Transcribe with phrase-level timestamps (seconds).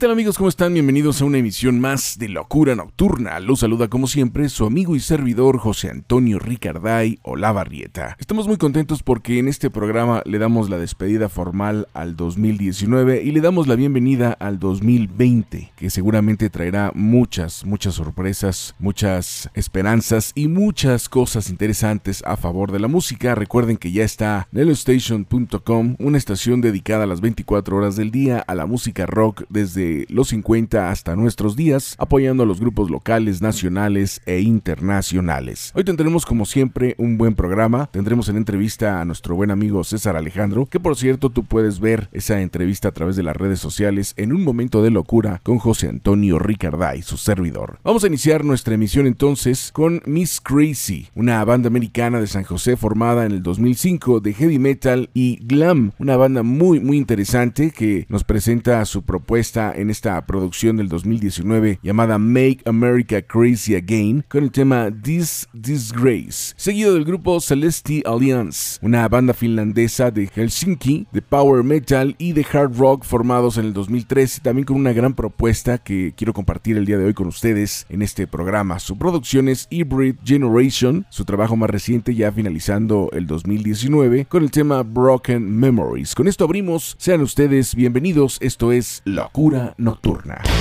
[0.00, 0.38] Tal amigos?
[0.38, 0.72] ¿Cómo están?
[0.72, 3.38] Bienvenidos a una emisión más de Locura Nocturna.
[3.38, 8.16] Los saluda como siempre su amigo y servidor José Antonio Ricarday Olavarrieta.
[8.18, 13.30] Estamos muy contentos porque en este programa le damos la despedida formal al 2019 y
[13.30, 20.48] le damos la bienvenida al 2020, que seguramente traerá muchas, muchas sorpresas, muchas esperanzas y
[20.48, 23.34] muchas cosas interesantes a favor de la música.
[23.34, 28.54] Recuerden que ya está nelostation.com, una estación dedicada a las 24 horas del día a
[28.54, 34.20] la música rock desde los 50 hasta nuestros días, apoyando a los grupos locales, nacionales
[34.26, 35.72] e internacionales.
[35.74, 40.16] Hoy tendremos como siempre un buen programa, tendremos en entrevista a nuestro buen amigo César
[40.16, 44.14] Alejandro, que por cierto tú puedes ver esa entrevista a través de las redes sociales
[44.16, 47.78] en un momento de locura con José Antonio Ricarday, su servidor.
[47.82, 52.76] Vamos a iniciar nuestra emisión entonces con Miss Crazy, una banda americana de San José
[52.76, 58.06] formada en el 2005 de heavy metal y glam, una banda muy muy interesante que
[58.08, 64.44] nos presenta su propuesta en esta producción del 2019 llamada Make America Crazy Again con
[64.44, 71.22] el tema This Disgrace, seguido del grupo Celesti Alliance, una banda finlandesa de Helsinki, de
[71.22, 75.78] power metal y de hard rock formados en el 2013, también con una gran propuesta
[75.78, 78.78] que quiero compartir el día de hoy con ustedes en este programa.
[78.78, 84.50] Su producción es Hybrid Generation, su trabajo más reciente ya finalizando el 2019 con el
[84.50, 86.14] tema Broken Memories.
[86.14, 90.59] Con esto abrimos, sean ustedes bienvenidos, esto es Locura nocturna.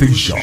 [0.00, 0.38] Station.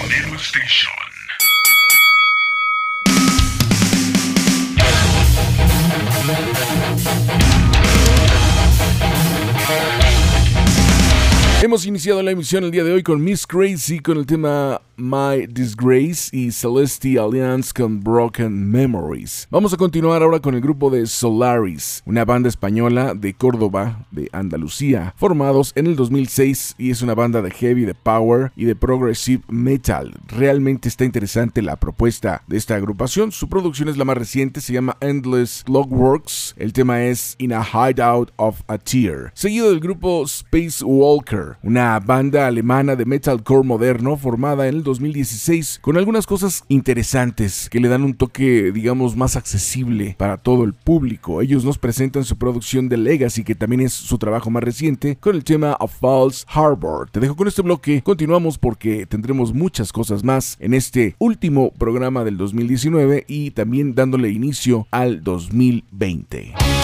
[11.61, 16.29] Hemos la emisión el día de hoy con Miss Crazy con el tema My Disgrace
[16.31, 19.47] y Celestial Alliance con Broken Memories.
[19.49, 24.29] Vamos a continuar ahora con el grupo de Solaris, una banda española de Córdoba, de
[24.31, 28.75] Andalucía, formados en el 2006 y es una banda de heavy, de power y de
[28.75, 30.13] progressive metal.
[30.27, 33.31] Realmente está interesante la propuesta de esta agrupación.
[33.31, 36.53] Su producción es la más reciente, se llama Endless Clockworks.
[36.57, 39.31] El tema es In a Hideout of a Tear.
[39.33, 45.79] Seguido del grupo Space Walker, una banda alemana de metalcore moderno formada en el 2016
[45.81, 50.73] con algunas cosas interesantes que le dan un toque, digamos, más accesible para todo el
[50.73, 51.41] público.
[51.41, 55.35] Ellos nos presentan su producción de Legacy, que también es su trabajo más reciente, con
[55.35, 57.09] el tema of False Harbor.
[57.09, 62.23] Te dejo con este bloque, continuamos porque tendremos muchas cosas más en este último programa
[62.23, 66.74] del 2019 y también dándole inicio al 2020.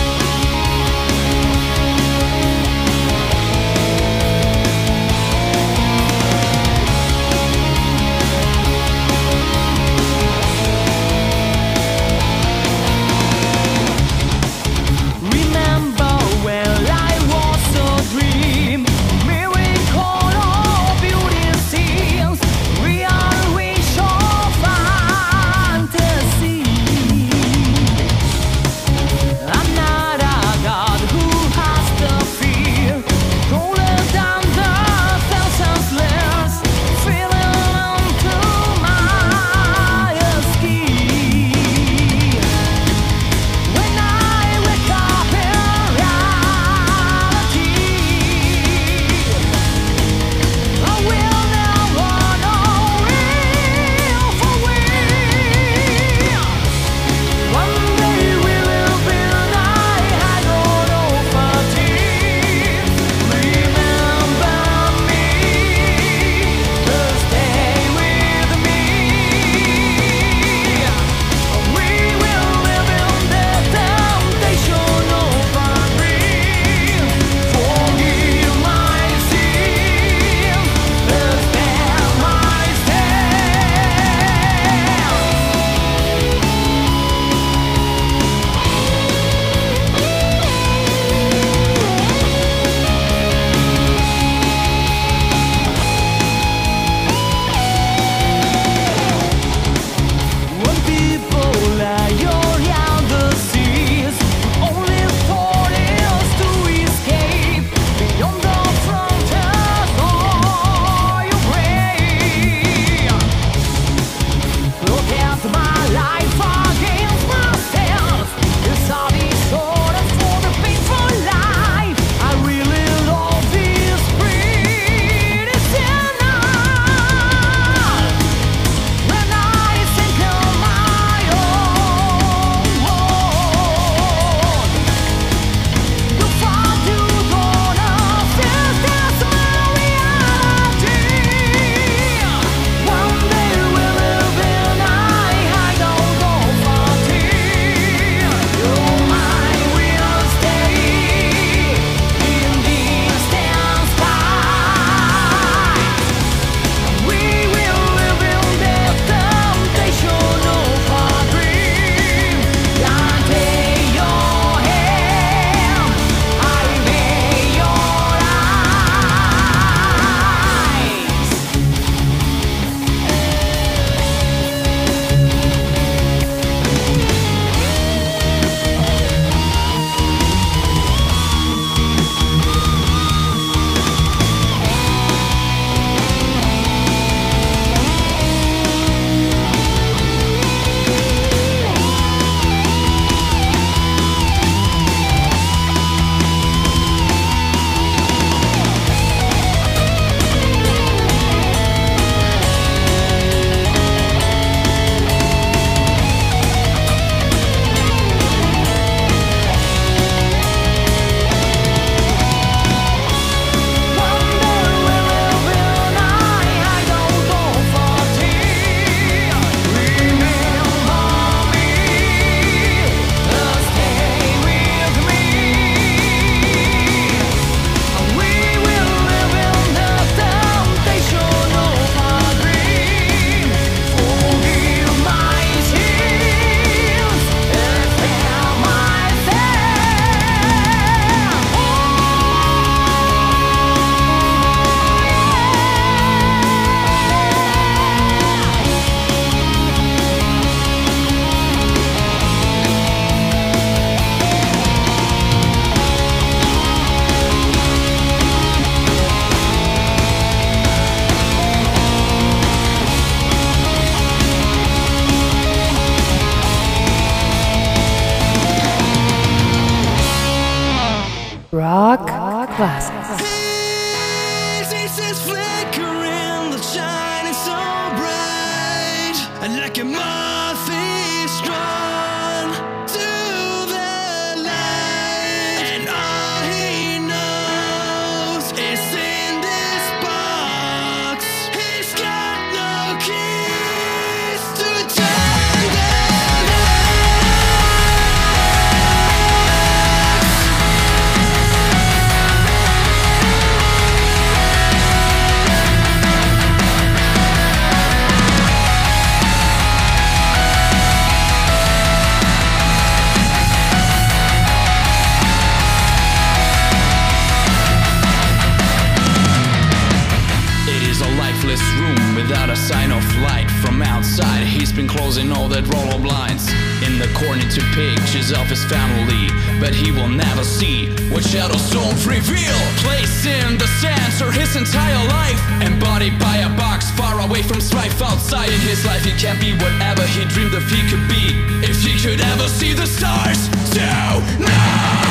[331.21, 332.55] What shadows don't reveal.
[332.77, 338.01] Placed in the center his entire life, embodied by a box far away from strife
[338.01, 338.49] outside.
[338.49, 341.35] In his life, he can't be whatever he dreamed of he could be.
[341.63, 345.11] If he could ever see the stars tonight.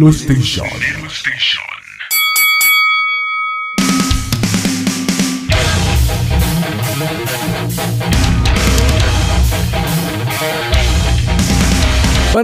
[0.00, 0.12] Nelo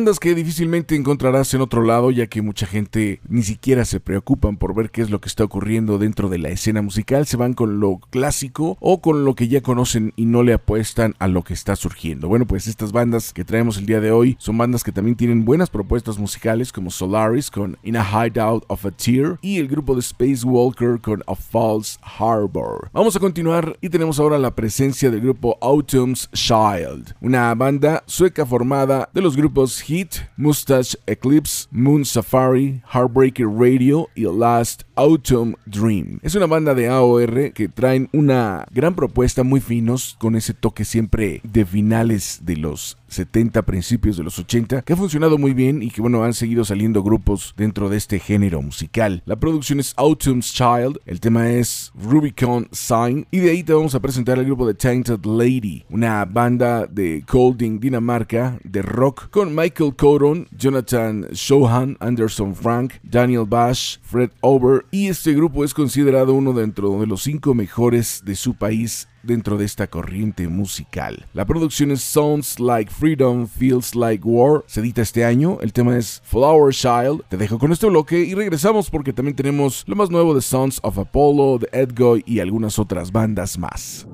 [0.07, 4.57] Bandas que difícilmente encontrarás en otro lado, ya que mucha gente ni siquiera se preocupan
[4.57, 7.55] por ver qué es lo que está ocurriendo dentro de la escena musical, se van
[7.55, 11.43] con lo clásico o con lo que ya conocen y no le apuestan a lo
[11.43, 12.29] que está surgiendo.
[12.29, 15.45] Bueno, pues estas bandas que traemos el día de hoy son bandas que también tienen
[15.45, 19.95] buenas propuestas musicales, como Solaris con In a Hideout of a Tear y el grupo
[19.95, 22.91] de Space Walker con A False Harbor.
[22.93, 28.47] Vamos a continuar y tenemos ahora la presencia del grupo Autumn's Child, una banda sueca
[28.47, 36.19] formada de los grupos Heat, Mustache Eclipse, Moon Safari, Heartbreaker Radio y Last Autumn Dream.
[36.23, 40.85] Es una banda de AOR que traen una gran propuesta muy finos con ese toque
[40.85, 45.83] siempre de finales de los 70, principios de los 80, que ha funcionado muy bien
[45.83, 49.23] y que bueno, han seguido saliendo grupos dentro de este género musical.
[49.27, 53.95] La producción es Autumn's Child, el tema es Rubicon Sign y de ahí te vamos
[53.95, 59.55] a presentar el grupo de Tainted Lady, una banda de Colding, Dinamarca, de rock con
[59.55, 66.35] Michael Coron, Jonathan Shohan, Anderson Frank, Daniel Bash, Fred Over y este grupo es considerado
[66.35, 71.27] uno dentro de los cinco mejores de su país dentro de esta corriente musical.
[71.35, 74.65] La producción es Sounds Like Freedom, Feels Like War.
[74.67, 75.59] Se edita este año.
[75.61, 77.25] El tema es Flower Child.
[77.29, 80.79] Te dejo con este bloque y regresamos porque también tenemos lo más nuevo de Sons
[80.83, 84.07] of Apollo, de Edgoy y algunas otras bandas más.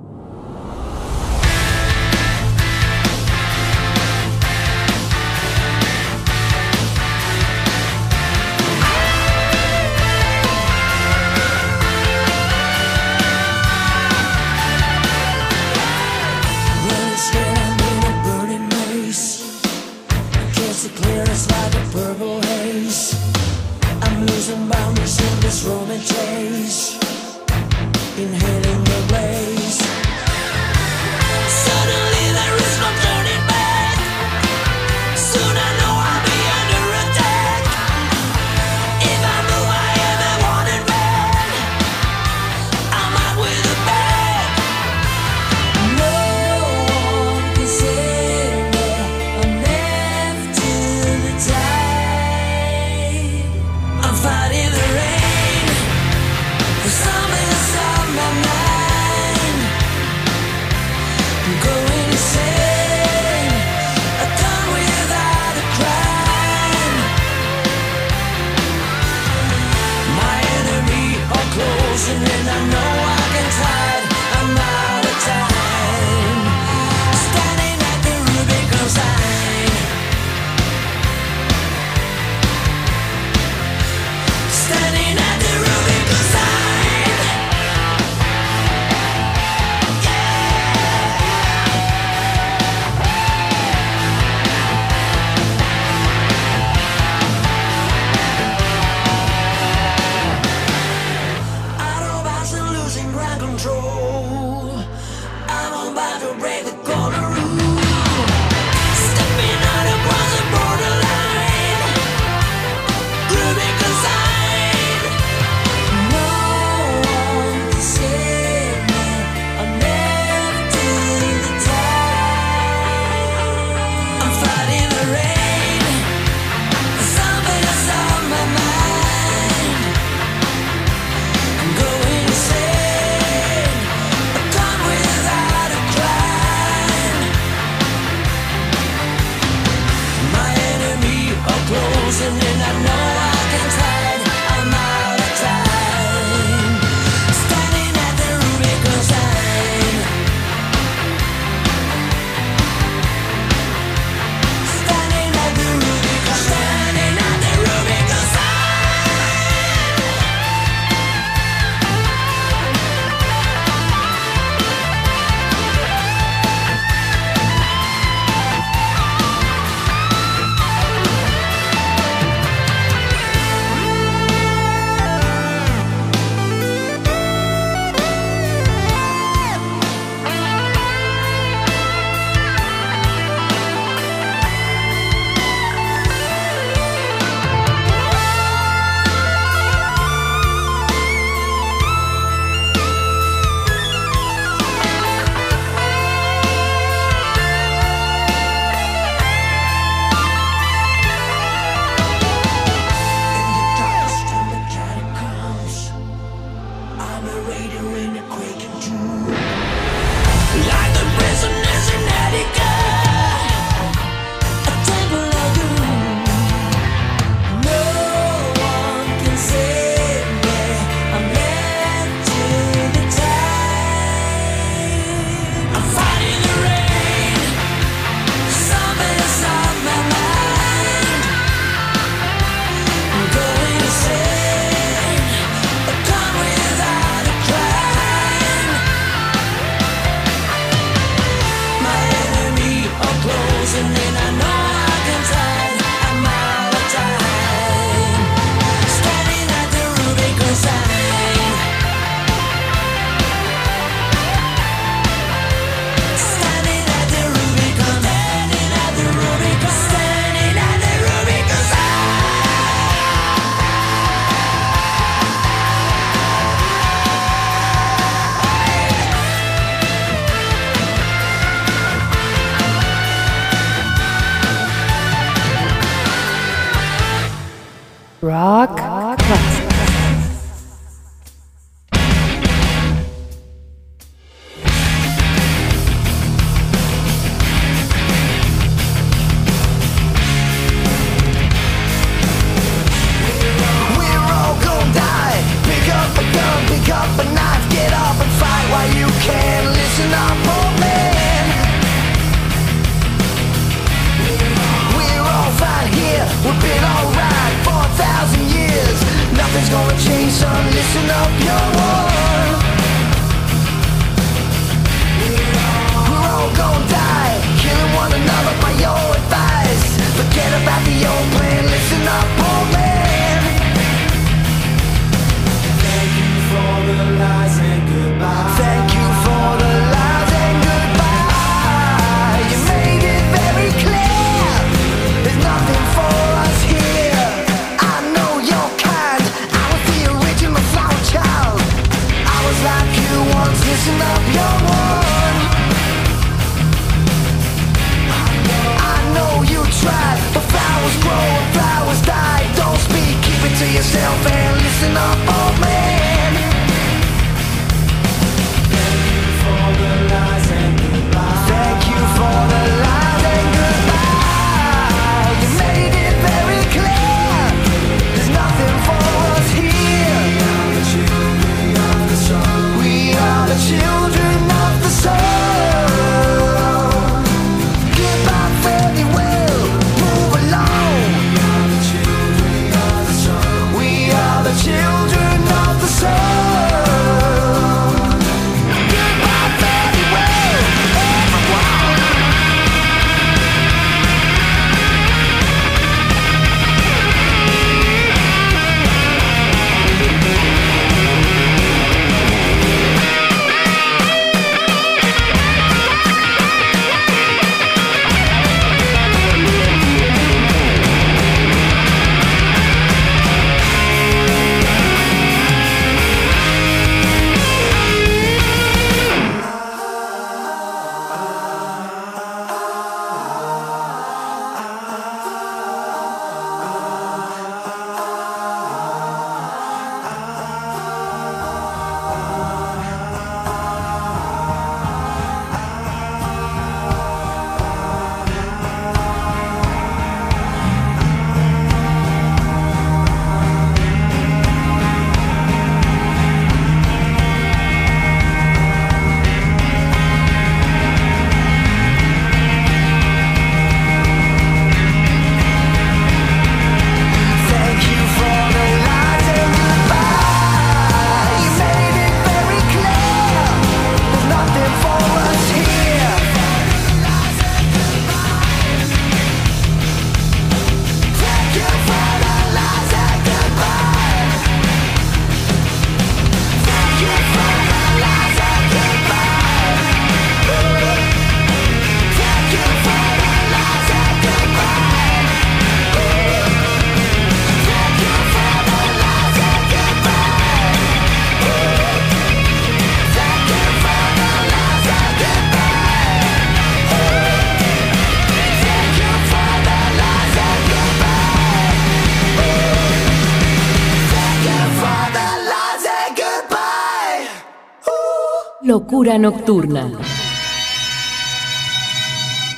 [509.02, 509.90] Locura nocturna.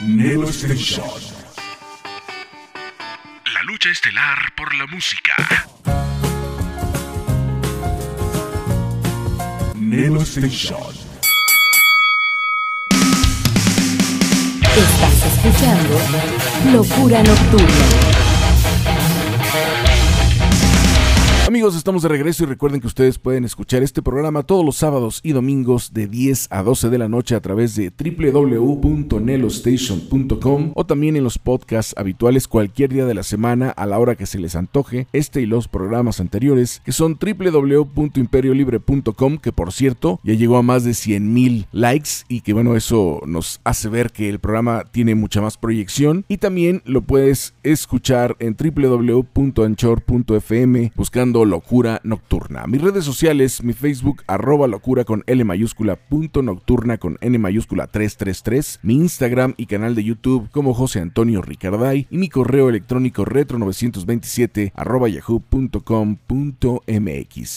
[0.03, 1.23] Nelo Station.
[3.55, 5.35] La lucha estelar por la música.
[9.75, 10.93] Nelo Station.
[14.77, 15.99] Estás escuchando
[16.75, 18.24] Locura nocturna.
[21.55, 25.21] Amigos, estamos de regreso y recuerden que ustedes pueden escuchar este programa todos los sábados
[25.23, 31.15] y domingos de 10 a 12 de la noche a través de www.nelostation.com o también
[31.15, 34.57] en los podcasts habituales cualquier día de la semana a la hora que se les
[34.57, 40.63] antoje, este y los programas anteriores que son www.imperiolibre.com que por cierto ya llegó a
[40.63, 44.83] más de 100 mil likes y que bueno eso nos hace ver que el programa
[44.91, 46.25] tiene mucha más proyección.
[46.27, 52.67] Y también lo puedes escuchar en www.anchor.fm buscando Locura Nocturna.
[52.67, 57.87] Mis redes sociales, mi Facebook, arroba locura con L mayúscula, punto nocturna con N mayúscula
[57.87, 63.25] 333, mi Instagram y canal de YouTube como José Antonio Ricarday y mi correo electrónico
[63.25, 65.75] retro927 arroba yahoo.com.mx.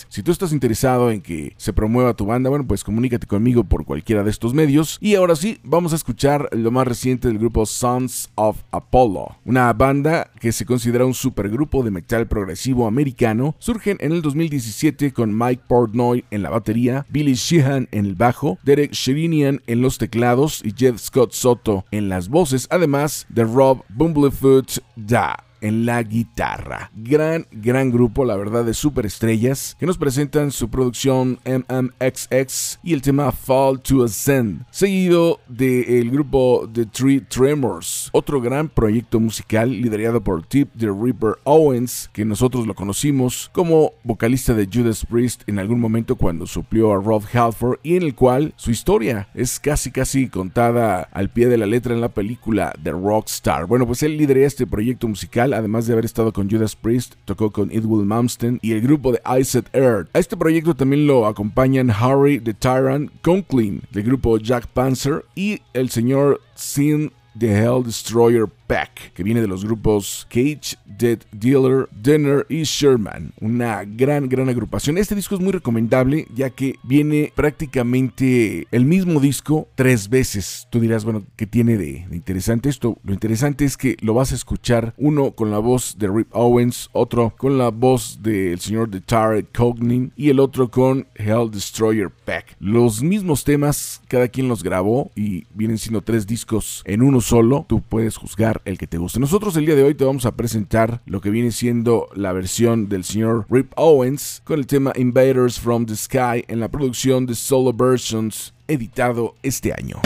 [0.10, 3.86] Si tú estás interesado en que se promueva tu banda, bueno, pues comunícate conmigo por
[3.86, 4.98] cualquiera de estos medios.
[5.02, 9.72] Y ahora sí, vamos a escuchar lo más reciente del grupo Sons of Apollo, una
[9.74, 13.56] banda que se considera un supergrupo de metal progresivo americano.
[13.78, 18.58] Surgen en el 2017 con Mike Portnoy en la batería, Billy Sheehan en el bajo,
[18.64, 23.84] Derek Sherinian en los teclados y Jeff Scott Soto en las voces, además de Rob
[23.90, 25.47] Bumblefoot Da.
[25.68, 26.92] En la guitarra.
[26.96, 33.02] Gran, gran grupo, la verdad, de superestrellas que nos presentan su producción MMXX y el
[33.02, 40.22] tema Fall to Ascend, seguido del grupo The Three Tremors, otro gran proyecto musical liderado
[40.22, 45.60] por Tip the Ripper Owens, que nosotros lo conocimos como vocalista de Judas Priest en
[45.60, 49.92] algún momento cuando suplió a Rob Halford y en el cual su historia es casi
[49.92, 53.66] casi contada al pie de la letra en la película The Rockstar.
[53.66, 57.52] Bueno, pues él lideró este proyecto musical, además de haber estado con Judas Priest, tocó
[57.52, 60.10] con Edwin Malmsteen y el grupo de Iced Earth.
[60.14, 65.62] A este proyecto también lo acompañan Harry the Tyrant Conklin del grupo Jack Panzer y
[65.74, 71.88] el señor Sin The Hell Destroyer Pack, que viene de los grupos Cage, Dead Dealer,
[71.92, 73.32] Denner y Sherman.
[73.40, 74.98] Una gran, gran agrupación.
[74.98, 80.68] Este disco es muy recomendable ya que viene prácticamente el mismo disco tres veces.
[80.70, 82.98] Tú dirás, bueno, ¿qué tiene de, interesante esto?
[83.04, 86.90] Lo interesante es que lo vas a escuchar uno con la voz de Rip Owens,
[86.92, 92.10] otro con la voz del señor de Tarek Cognin y el otro con Hell Destroyer
[92.10, 92.58] Pack.
[92.60, 97.66] Los mismos temas, cada quien los grabó y vienen siendo tres discos en uno solo.
[97.68, 99.20] Tú puedes juzgar el que te guste.
[99.20, 102.90] Nosotros el día de hoy te vamos a presentar lo que viene siendo la versión
[102.90, 107.36] del señor Rip Owens con el tema Invaders from the Sky en la producción de
[107.36, 110.02] Solo Versions editado este año.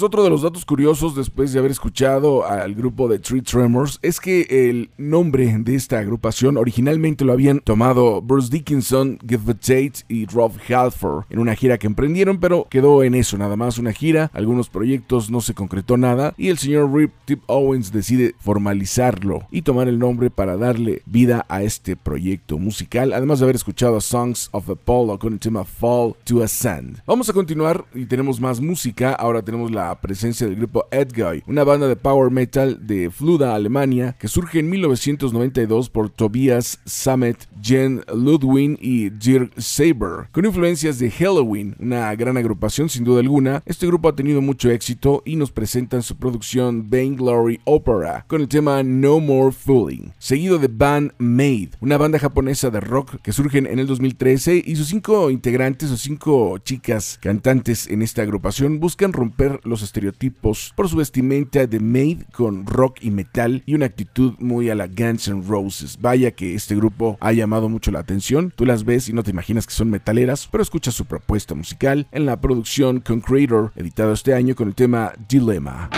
[0.00, 4.20] Otro de los datos curiosos después de haber escuchado al grupo de Tree Tremors es
[4.20, 10.26] que el nombre de esta agrupación originalmente lo habían tomado Bruce Dickinson, Give Tate y
[10.26, 14.30] Rob Halford en una gira que emprendieron, pero quedó en eso, nada más una gira,
[14.34, 19.62] algunos proyectos no se concretó nada y el señor Rip Tip Owens decide formalizarlo y
[19.62, 24.48] tomar el nombre para darle vida a este proyecto musical, además de haber escuchado Songs
[24.52, 27.02] of Apollo con el tema Fall to a Sand.
[27.04, 31.64] Vamos a continuar y tenemos más música, ahora tenemos la presencia del grupo Edguy, una
[31.64, 38.02] banda de power metal de Fluda, Alemania, que surge en 1992 por Tobias Sammet, Jen
[38.14, 40.28] Ludwig y Dirk Saber.
[40.32, 44.70] Con influencias de Halloween, una gran agrupación sin duda alguna, este grupo ha tenido mucho
[44.70, 50.58] éxito y nos presentan su producción Vainglory Opera con el tema No More Fooling, seguido
[50.58, 54.88] de Band Made, una banda japonesa de rock que surgen en el 2013 y sus
[54.88, 60.96] cinco integrantes o cinco chicas cantantes en esta agrupación buscan romper los estereotipos por su
[60.96, 65.44] vestimenta de Made con rock y metal y una actitud muy a la Guns N'
[65.46, 65.98] Roses.
[66.00, 68.52] Vaya que este grupo ha llamado mucho la atención.
[68.54, 72.06] Tú las ves y no te imaginas que son metaleras, pero escucha su propuesta musical
[72.12, 75.90] en la producción Concreator, editado este año con el tema Dilemma.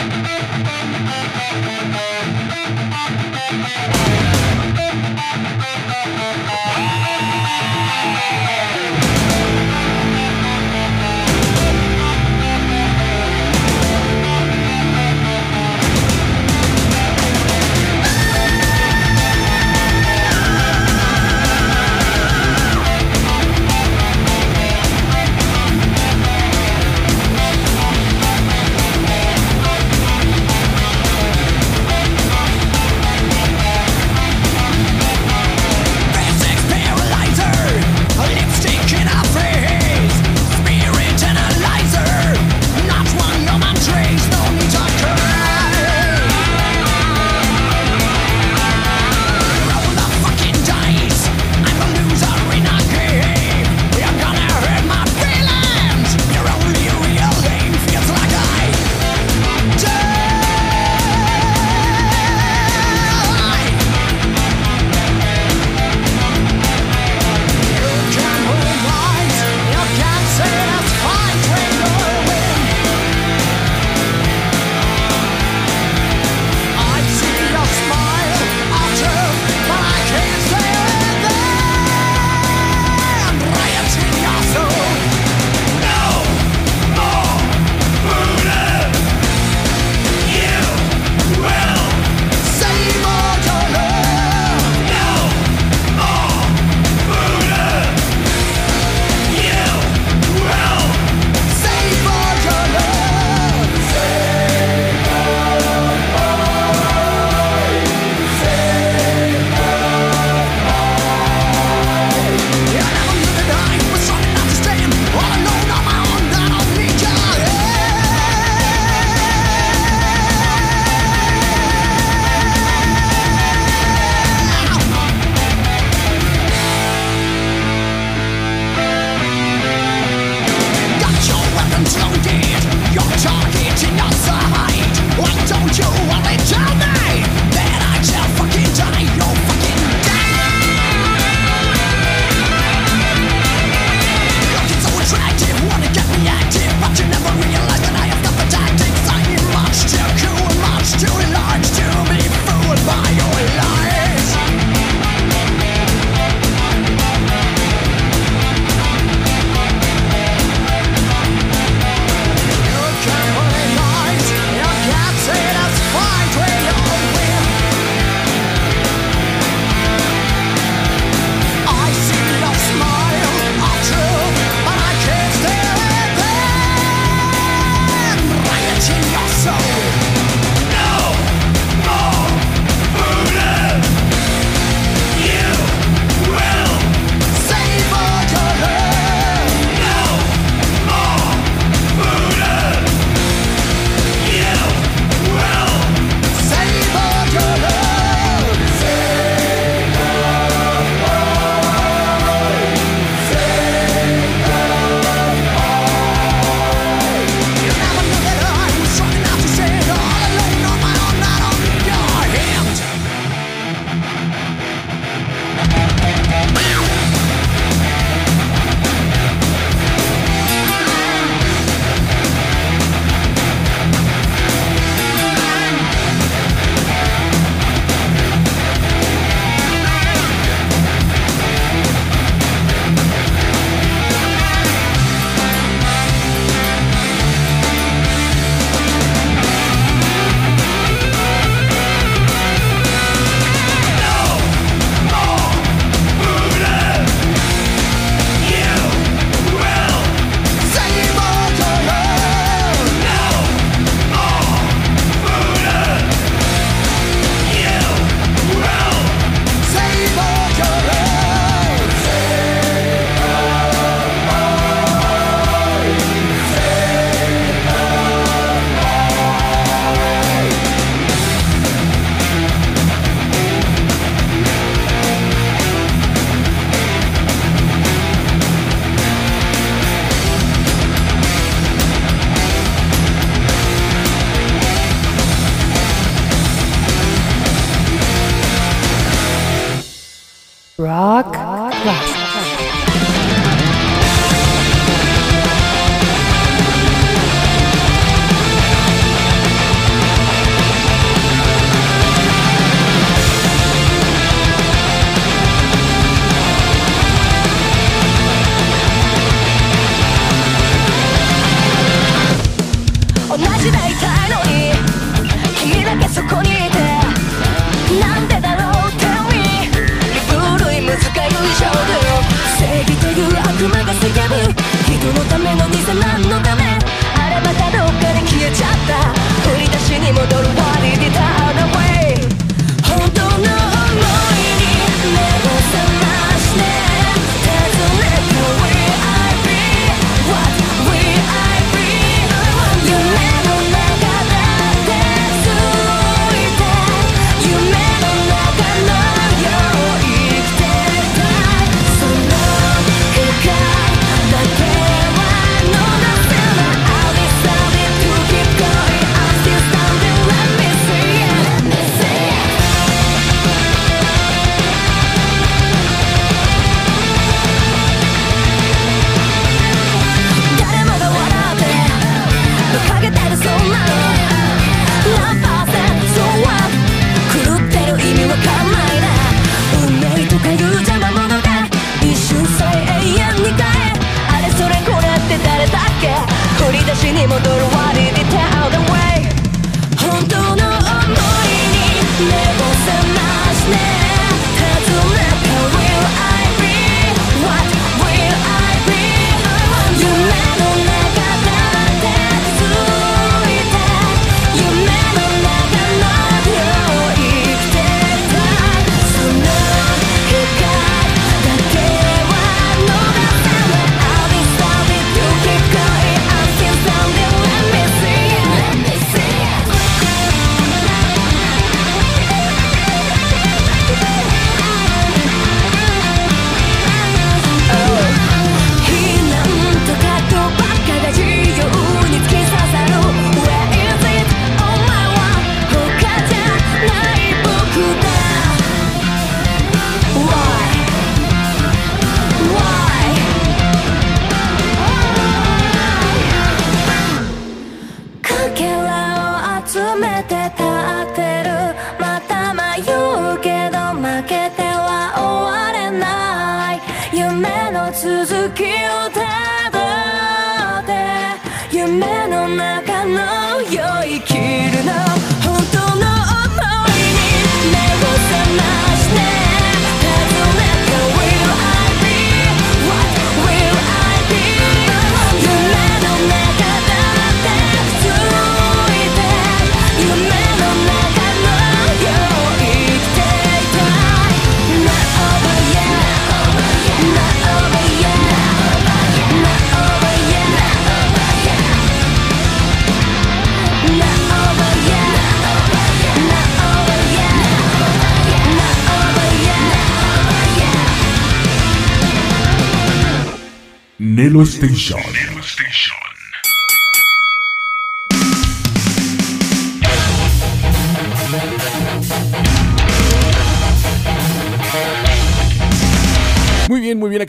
[504.41, 505.40] Castanjari.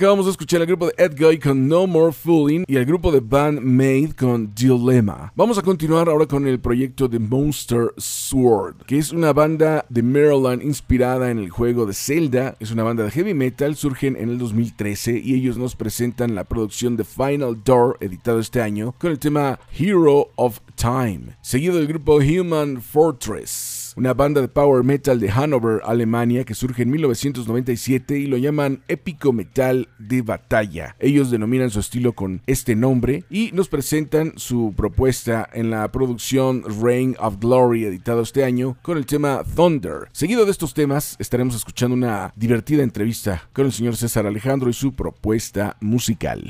[0.01, 3.19] acabamos de escuchar al grupo de Edguy con No More Fooling y el grupo de
[3.19, 5.31] Band Made con Dilemma.
[5.35, 10.01] Vamos a continuar ahora con el proyecto de Monster Sword, que es una banda de
[10.01, 12.55] Maryland inspirada en el juego de Zelda.
[12.59, 16.45] Es una banda de heavy metal, surgen en el 2013 y ellos nos presentan la
[16.45, 21.85] producción de Final Door, editado este año, con el tema Hero of Time, seguido del
[21.85, 23.70] grupo Human Fortress.
[23.95, 28.83] Una banda de power metal de Hannover, Alemania, que surge en 1997 y lo llaman
[28.87, 30.95] épico metal de batalla.
[30.99, 36.63] Ellos denominan su estilo con este nombre y nos presentan su propuesta en la producción
[36.81, 40.07] Reign of Glory, editado este año, con el tema Thunder.
[40.11, 44.73] Seguido de estos temas, estaremos escuchando una divertida entrevista con el señor César Alejandro y
[44.73, 46.49] su propuesta musical.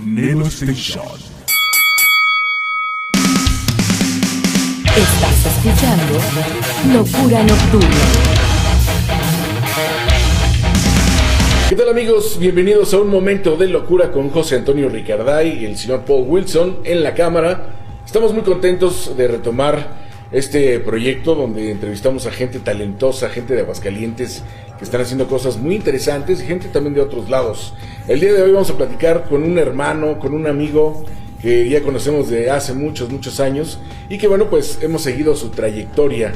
[0.00, 1.04] Nelo Station.
[4.96, 6.14] Estás escuchando
[6.94, 8.36] Locura Nocturna.
[11.68, 12.38] ¿Qué tal amigos?
[12.38, 16.78] Bienvenidos a un momento de locura con José Antonio Ricarday y el señor Paul Wilson
[16.84, 17.74] en la cámara.
[18.06, 24.42] Estamos muy contentos de retomar este proyecto donde entrevistamos a gente talentosa, gente de Aguascalientes
[24.78, 27.74] que están haciendo cosas muy interesantes y gente también de otros lados.
[28.08, 31.04] El día de hoy vamos a platicar con un hermano, con un amigo
[31.40, 35.50] que ya conocemos de hace muchos, muchos años y que bueno, pues hemos seguido su
[35.50, 36.32] trayectoria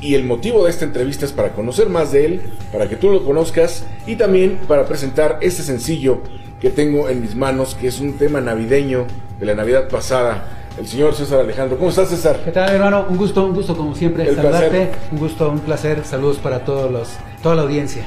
[0.00, 2.40] y el motivo de esta entrevista es para conocer más de él,
[2.72, 6.22] para que tú lo conozcas y también para presentar este sencillo
[6.60, 9.06] que tengo en mis manos, que es un tema navideño
[9.38, 11.76] de la Navidad pasada, el señor César Alejandro.
[11.76, 12.40] ¿Cómo estás, César?
[12.44, 13.06] ¿Qué tal, hermano?
[13.08, 14.68] Un gusto, un gusto como siempre El saludarte.
[14.68, 14.90] placer.
[15.10, 16.04] Un gusto, un placer.
[16.04, 17.08] Saludos para todos los,
[17.42, 18.04] toda la audiencia.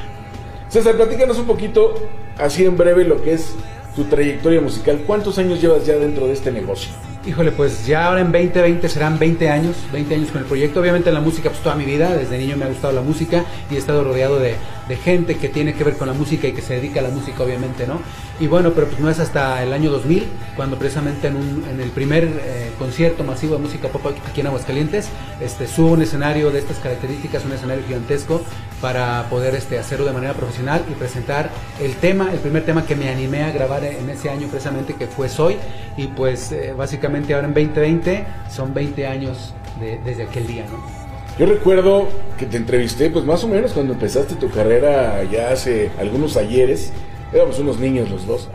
[0.69, 1.93] César, platícanos un poquito,
[2.37, 3.55] así en breve, lo que es
[3.95, 5.03] tu trayectoria musical.
[5.05, 6.91] ¿Cuántos años llevas ya dentro de este negocio?
[7.25, 10.79] Híjole, pues ya ahora en 2020 serán 20 años, 20 años con el proyecto.
[10.79, 13.75] Obviamente la música, pues toda mi vida, desde niño me ha gustado la música y
[13.75, 14.55] he estado rodeado de,
[14.91, 17.09] de gente que tiene que ver con la música y que se dedica a la
[17.09, 17.99] música, obviamente, ¿no?
[18.41, 20.27] Y bueno, pero pues no es hasta el año 2000,
[20.57, 24.47] cuando precisamente en, un- en el primer eh, concierto masivo de música pop aquí en
[24.47, 25.07] Aguascalientes,
[25.39, 28.41] este, subo un escenario de estas características, un escenario gigantesco,
[28.81, 32.95] para poder este, hacerlo de manera profesional y presentar el tema, el primer tema que
[32.95, 35.55] me animé a grabar en ese año precisamente, que fue Soy.
[35.97, 41.00] Y pues eh, básicamente ahora en 2020 son 20 años de- desde aquel día, ¿no?
[41.41, 45.89] Yo recuerdo que te entrevisté, pues más o menos cuando empezaste tu carrera ya hace
[45.97, 46.93] algunos ayeres.
[47.33, 48.47] Éramos unos niños los dos.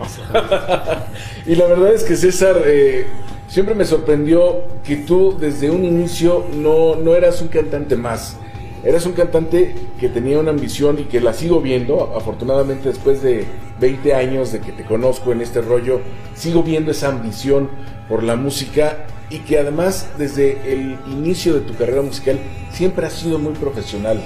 [1.47, 3.07] y la verdad es que César, eh,
[3.49, 8.37] siempre me sorprendió que tú desde un inicio no, no eras un cantante más.
[8.84, 13.47] Eras un cantante que tenía una ambición y que la sigo viendo, afortunadamente después de
[13.80, 16.03] 20 años de que te conozco en este rollo,
[16.37, 17.68] sigo viendo esa ambición
[18.09, 22.39] por la música y que además desde el inicio de tu carrera musical
[22.72, 24.22] siempre has sido muy profesional.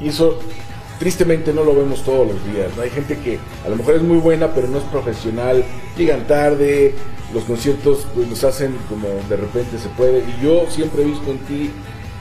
[0.00, 0.38] Y eso
[0.98, 2.70] tristemente no lo vemos todos los días.
[2.80, 5.64] Hay gente que a lo mejor es muy buena pero no es profesional,
[5.96, 6.94] llegan tarde,
[7.32, 10.20] los conciertos pues los hacen como de repente se puede.
[10.20, 11.70] Y yo siempre he visto en ti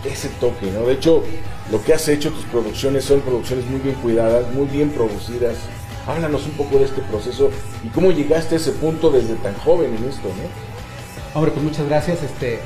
[0.06, 0.72] ese toque.
[0.72, 1.24] De hecho,
[1.72, 5.58] lo que has hecho, tus producciones son producciones muy bien cuidadas, muy bien producidas.
[6.08, 7.50] Háblanos un poco de este proceso
[7.84, 10.77] y cómo llegaste a ese punto desde tan joven en esto, ¿no?
[11.38, 12.24] Hombre, pues muchas gracias.
[12.24, 12.58] Este,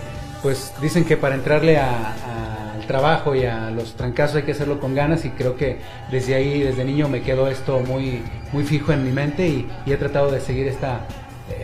[0.42, 4.96] pues dicen que para entrarle al trabajo y a los trancazos hay que hacerlo con
[4.96, 8.22] ganas y creo que desde ahí, desde niño me quedó esto muy,
[8.54, 11.06] muy fijo en mi mente y, he tratado de seguir esta,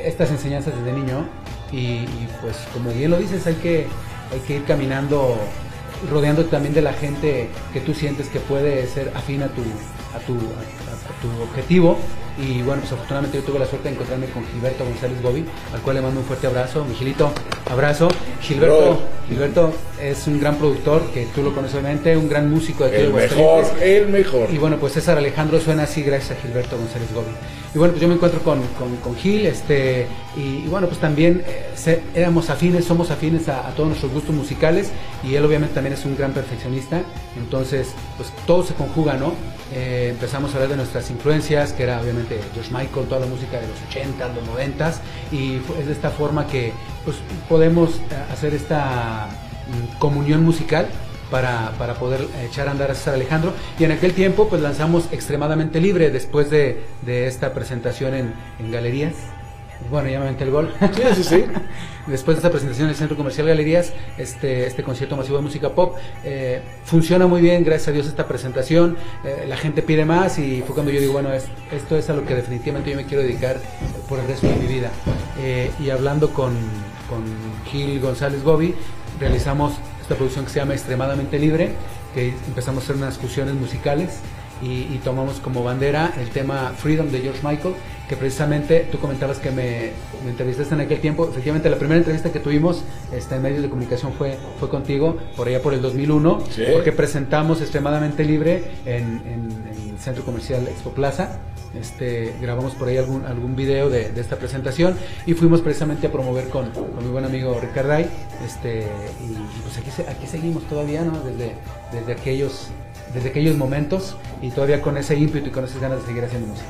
[0.04, 1.26] estas enseñanzas desde niño
[1.72, 2.08] y,
[2.42, 3.88] pues como bien lo dices, hay que,
[4.34, 5.38] hay que ir caminando,
[6.12, 9.62] rodeándote también de la gente que tú sientes que puede ser afín a tu,
[10.14, 10.38] a tu,
[11.22, 11.98] tu objetivo
[12.38, 15.44] y bueno, pues afortunadamente yo tuve la suerte de encontrarme con Gilberto González Gobi,
[15.74, 16.86] al cual le mando un fuerte abrazo.
[16.86, 17.32] Mi Gilito,
[17.68, 18.10] abrazo.
[18.42, 19.00] Gilberto.
[19.28, 22.98] Gilberto es un gran productor, que tú lo conoces obviamente, un gran músico de aquí
[23.02, 24.02] de El mejor, Aguascalientes.
[24.04, 24.50] el mejor.
[24.54, 27.32] Y bueno, pues César Alejandro suena así gracias a Gilberto González Gobi.
[27.74, 30.06] Y bueno, pues yo me encuentro con, con, con Gil, este,
[30.36, 34.12] y, y bueno, pues también eh, se- éramos afines, somos afines a, a todos nuestros
[34.14, 34.92] gustos musicales,
[35.24, 37.02] y él obviamente también es un gran perfeccionista,
[37.36, 39.34] entonces pues todo se conjuga, ¿no?
[39.74, 43.60] Eh, empezamos a hablar de nuestras influencias, que era obviamente George Michael, toda la música
[43.60, 44.94] de los 80, los 90,
[45.32, 46.72] y es de esta forma que
[47.04, 47.18] pues
[47.50, 48.02] podemos eh,
[48.32, 50.88] hacer esta mm, comunión musical
[51.30, 53.54] para, para poder echar a andar a César Alejandro.
[53.78, 58.72] Y en aquel tiempo pues lanzamos Extremadamente Libre después de, de esta presentación en, en
[58.72, 59.14] galerías.
[59.92, 60.74] Bueno, ya me aventé el gol.
[60.94, 61.46] Sí, sí, sí.
[62.08, 65.70] Después de esta presentación en el Centro Comercial Galerías, este, este concierto masivo de música
[65.70, 70.40] pop, eh, funciona muy bien, gracias a Dios esta presentación, eh, la gente pide más
[70.40, 73.06] y fue cuando yo digo, bueno, es- esto es a lo que definitivamente yo me
[73.06, 73.58] quiero dedicar
[74.08, 74.90] por el resto de mi vida.
[75.40, 76.54] Eh, y hablando con,
[77.10, 77.24] con
[77.70, 78.74] Gil González Gobi,
[79.20, 81.72] realizamos esta producción que se llama Extremadamente Libre,
[82.14, 84.20] que empezamos a hacer unas fusiones musicales
[84.62, 87.74] y, y tomamos como bandera el tema Freedom de George Michael,
[88.10, 89.92] que precisamente tú comentabas que me,
[90.24, 91.28] me entrevistaste en aquel tiempo.
[91.30, 95.48] Efectivamente, la primera entrevista que tuvimos este, en medios de comunicación fue, fue contigo, por
[95.48, 96.64] allá por el 2001, Sí.
[96.74, 101.40] porque presentamos Extremadamente Libre en, en- en el Centro Comercial Expo Plaza.
[101.78, 104.96] Este, grabamos por ahí algún, algún video de, de esta presentación
[105.26, 108.08] y fuimos precisamente a promover con, con mi buen amigo Ricarday.
[108.46, 108.88] Este,
[109.22, 111.20] y, y pues aquí, aquí seguimos todavía, ¿no?
[111.20, 111.54] Desde,
[111.92, 112.70] desde, aquellos,
[113.14, 116.48] desde aquellos momentos y todavía con ese ímpetu y con esas ganas de seguir haciendo
[116.48, 116.70] música.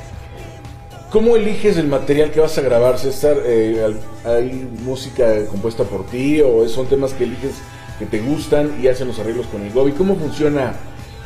[1.12, 3.38] ¿Cómo eliges el material que vas a grabar, César?
[3.46, 7.54] Eh, ¿Hay música compuesta por ti o son temas que eliges
[7.98, 9.94] que te gustan y hacen los arreglos con el Gobi?
[9.94, 10.74] ¿Cómo funciona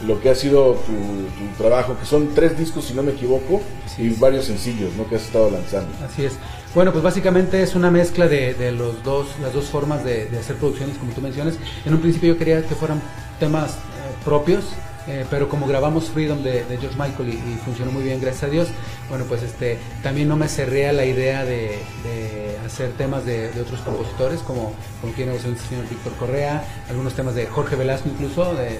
[0.06, 1.98] lo que ha sido tu, tu trabajo?
[2.00, 3.60] Que son tres discos, si no me equivoco,
[3.98, 5.08] y varios sencillos ¿no?
[5.10, 5.90] que has estado lanzando.
[6.06, 6.34] Así es.
[6.76, 10.38] Bueno, pues básicamente es una mezcla de, de los dos, las dos formas de, de
[10.38, 11.56] hacer producciones, como tú mencionas.
[11.86, 13.02] En un principio yo quería que fueran
[13.40, 13.76] temas eh,
[14.24, 14.66] propios,
[15.08, 18.44] eh, pero como grabamos Freedom de, de George Michael y, y funcionó muy bien, gracias
[18.44, 18.68] a Dios,
[19.10, 23.52] bueno, pues este también no me cerré a la idea de, de hacer temas de,
[23.52, 28.10] de otros compositores, como, como tiene el señor Víctor Correa, algunos temas de Jorge Velasco
[28.10, 28.80] incluso, de,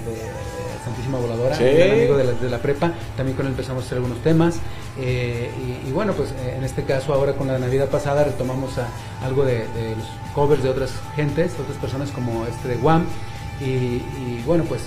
[0.84, 1.62] Santísima Voladora, Sí.
[1.62, 4.56] un amigo de la, de la prepa, también con él empezamos a hacer algunos temas.
[4.98, 5.48] eh,
[5.84, 8.88] y, y bueno, pues eh, en este caso ahora con la Navidad pasada retomamos a,
[9.24, 13.04] algo de, de los covers de otras gentes, otras personas como este de Guam.
[13.60, 14.82] Y, y bueno, pues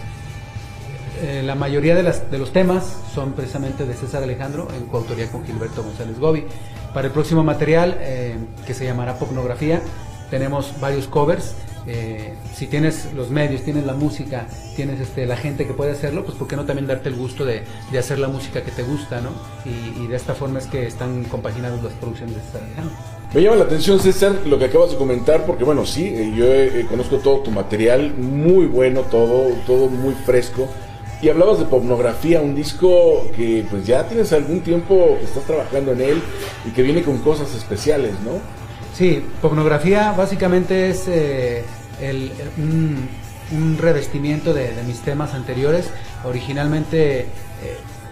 [1.22, 5.28] eh, la mayoría de, las, de los temas son precisamente de César Alejandro en coautoría
[5.32, 6.46] con Gilberto González Gobi.
[6.94, 8.36] Para el próximo material, eh,
[8.66, 9.82] que se llamará Popnografía,
[10.30, 11.56] tenemos varios covers.
[11.88, 16.26] Eh, si tienes los medios, tienes la música, tienes este, la gente que puede hacerlo,
[16.26, 18.82] pues ¿por qué no también darte el gusto de, de hacer la música que te
[18.82, 19.30] gusta, ¿no?
[19.66, 22.96] Y, de esta forma es que están compaginadas las producciones de César Alejandro.
[23.34, 26.90] Me llama la atención, César, lo que acabas de comentar, porque bueno, sí, eh, yo
[26.90, 30.68] conozco todo tu material, muy bueno todo, todo muy fresco.
[31.22, 35.94] Y hablabas de Popnografía, un disco que pues ya tienes algún tiempo que estás trabajando
[35.94, 36.22] en él
[36.66, 38.40] y que viene con cosas especiales, ¿no?
[38.94, 41.64] Sí, pornografía básicamente es eh,
[42.02, 45.90] el- un, revestimiento de, de mis temas anteriores.
[46.26, 47.28] Originalmente, eh,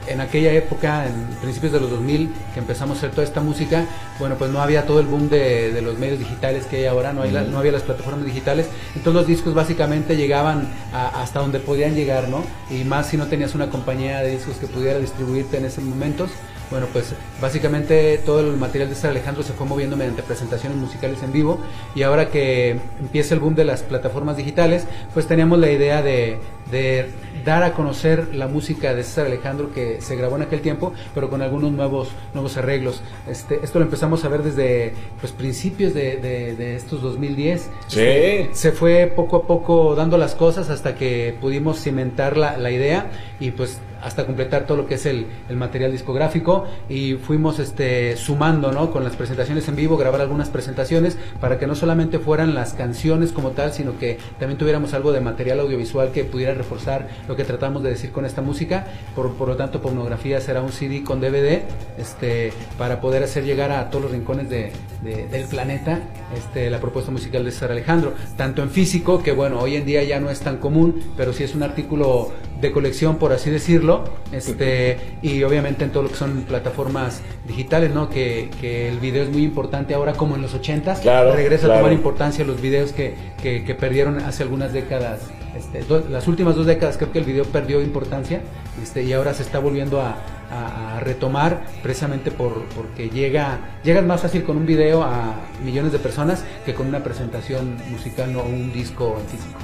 [0.07, 3.85] en aquella época, en principios de los 2000, que empezamos a hacer toda esta música,
[4.19, 7.13] bueno, pues no había todo el boom de, de los medios digitales que hay ahora,
[7.13, 8.67] no, hay la- no había las plataformas digitales.
[8.95, 12.43] Entonces los discos básicamente llegaban a- hasta donde podían llegar, ¿no?
[12.69, 16.29] Y más si no tenías una compañía de discos que pudiera distribuirte en esos momentos.
[16.71, 21.21] Bueno, pues básicamente todo el material de César Alejandro se fue moviendo mediante presentaciones musicales
[21.21, 21.59] en vivo
[21.93, 26.39] y ahora que empieza el boom de las plataformas digitales, pues teníamos la idea de,
[26.71, 27.11] de
[27.45, 31.29] dar a conocer la música de César Alejandro que se grabó en aquel tiempo, pero
[31.29, 33.01] con algunos nuevos nuevos arreglos.
[33.27, 37.69] Este, esto lo empezamos a ver desde pues, principios de, de- de estos 2010.
[37.87, 37.99] Sí.
[37.99, 42.71] Este, se fue poco a poco dando las cosas hasta que pudimos cimentar la, la
[42.71, 43.11] idea
[43.43, 48.71] y pues hasta completar todo lo que es el, material discográfico y fuimos este sumando
[48.71, 48.89] ¿no?
[48.91, 53.33] con las presentaciones en vivo, grabar algunas presentaciones para que no solamente fueran las canciones
[53.33, 57.43] como tal, sino que también tuviéramos algo de material audiovisual que pudiera reforzar lo que
[57.43, 58.87] tratamos de decir con esta música.
[59.15, 61.61] Por, por lo tanto, Pornografía será un CD con DVD
[61.97, 64.71] este, para poder hacer llegar a todos los rincones de-
[65.03, 65.99] del planeta
[66.35, 70.01] este, la propuesta musical de César Alejandro, tanto en físico, que bueno, hoy en día
[70.03, 72.31] ya no es tan común, pero sí es un artículo
[72.63, 77.93] de colección, por así decirlo, este, y obviamente en todo lo que son plataformas digitales,
[77.93, 78.09] ¿no?
[78.09, 81.69] Que, que el video es muy importante ahora como en los 80s, Claro, regresa a
[81.77, 85.19] tomar importancia los videos que, que, que perdieron hace algunas décadas,
[85.55, 88.41] este, do- las últimas dos décadas creo que el video perdió importancia,
[88.81, 90.15] este, y ahora se está volviendo a,
[90.51, 95.91] a- a retomar precisamente por, porque llega, llegas más fácil con un video a millones
[95.91, 99.59] de personas que con una presentación musical o un disco en físico.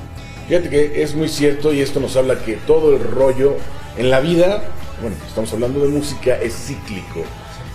[0.50, 3.56] Fíjate que es muy cierto y esto nos habla que todo el rollo
[3.98, 4.64] en la vida,
[5.00, 7.24] bueno, estamos hablando de música, es cíclico.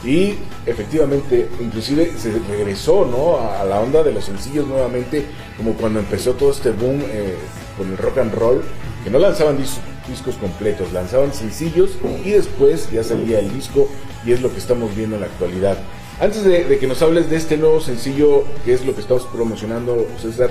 [0.04, 0.34] Y
[0.66, 3.38] efectivamente, inclusive se regresó ¿no?
[3.38, 5.24] a, la onda de los sencillos nuevamente,
[5.56, 7.36] como cuando empezó todo este boom eh,
[7.78, 8.62] con el rock and roll,
[9.04, 9.78] que no lanzaban dis-
[10.08, 11.90] discos completos, lanzaban sencillos
[12.24, 13.88] y después ya salía el disco
[14.26, 15.78] y es lo que estamos viendo en la actualidad.
[16.20, 19.26] Antes de, de que nos hables de este nuevo sencillo, que es lo que estamos
[19.26, 20.50] promocionando, César,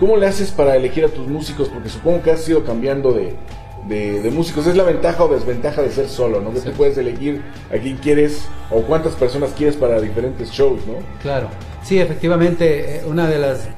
[0.00, 1.68] ¿Cómo le haces para elegir a tus músicos?
[1.68, 3.36] Porque supongo que has ido cambiando de,
[3.86, 4.66] de- de músicos.
[4.66, 6.52] Es la ventaja o desventaja de ser solo, ¿no?
[6.52, 10.94] Que tú puedes elegir a quién quieres o cuántas personas quieres para diferentes shows, ¿no?
[11.22, 11.48] Claro,
[11.82, 13.68] sí, efectivamente, eh, una de las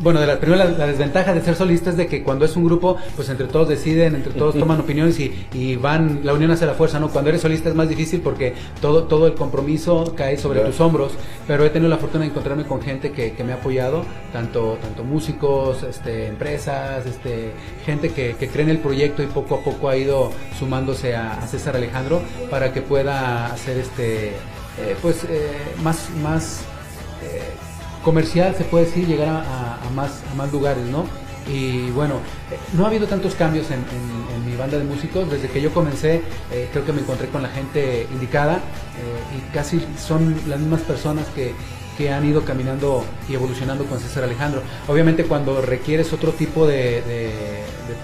[0.00, 2.56] bueno, de la, primero la, la desventaja de ser solista es de que cuando es
[2.56, 6.50] un grupo, pues entre todos deciden, entre todos toman opiniones y, y van, la unión
[6.50, 7.08] hace la fuerza, ¿no?
[7.10, 10.72] Cuando eres solista es más difícil porque todo, todo el compromiso cae sobre Claro.
[10.72, 11.12] tus hombros,
[11.46, 14.78] pero he tenido la fortuna de encontrarme con gente que, que me ha apoyado, tanto,
[14.82, 17.52] tanto músicos, este, empresas, este,
[17.84, 21.34] gente que, que cree en el proyecto y poco a poco ha ido sumándose a,
[21.34, 22.20] a César Alejandro
[22.50, 25.50] para que pueda hacer este, eh, pues, eh,
[25.82, 26.62] más, más
[27.22, 27.42] eh,
[28.04, 31.04] comercial, se puede decir, llegar a, más, lugares, ¿no?
[31.48, 32.14] Y bueno,
[32.74, 33.80] no ha habido tantos cambios en,
[34.46, 35.30] mi banda de músicos.
[35.30, 39.54] Desde que yo comencé, eh, creo que me encontré con la gente indicada eh, y
[39.54, 41.52] casi son las mismas personas que,
[42.00, 44.62] que han ido caminando y evolucionando con César Alejandro.
[44.88, 47.02] Obviamente cuando requieres otro tipo de,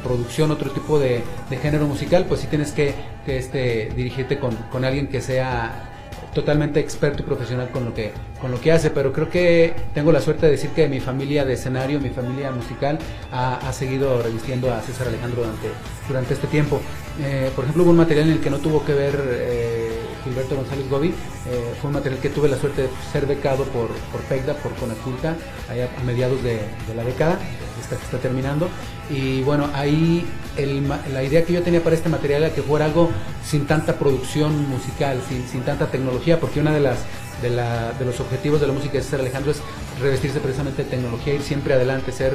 [0.04, 2.94] producción, otro tipo de, de género musical, pues sí tienes que,
[3.24, 5.95] que, este, dirigirte con, con alguien que sea
[6.36, 10.12] totalmente experto y profesional con lo que con lo que hace pero creo que tengo
[10.12, 12.98] la suerte de decir que mi familia de escenario mi familia musical
[13.32, 15.68] ha, seguido revistiendo a César Alejandro durante
[16.06, 16.80] durante este tiempo.
[17.22, 20.56] Eh, por ejemplo hubo un material en el que no tuvo que ver eh, Gilberto
[20.56, 21.12] González Gobi eh,
[21.80, 24.20] fue un material que tuve la suerte de ser becado por por
[24.62, 25.34] por Conaculta
[25.70, 27.38] allá a mediados de, de la década
[27.94, 28.68] que está terminando
[29.08, 30.26] y bueno ahí
[31.12, 33.10] la idea que yo tenía para este material era que fuera algo
[33.44, 36.98] sin tanta producción musical, sin, sin tanta tecnología, porque una de las
[37.42, 39.60] de, la- de los objetivos de la música de César Alejandro es
[40.00, 42.34] revestirse precisamente de tecnología, ir siempre adelante, ser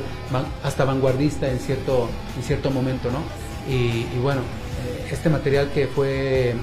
[0.64, 2.08] hasta vanguardista en cierto,
[2.38, 3.20] en cierto momento, ¿no?
[3.68, 6.54] Y, y bueno, eh, este material que fue eh,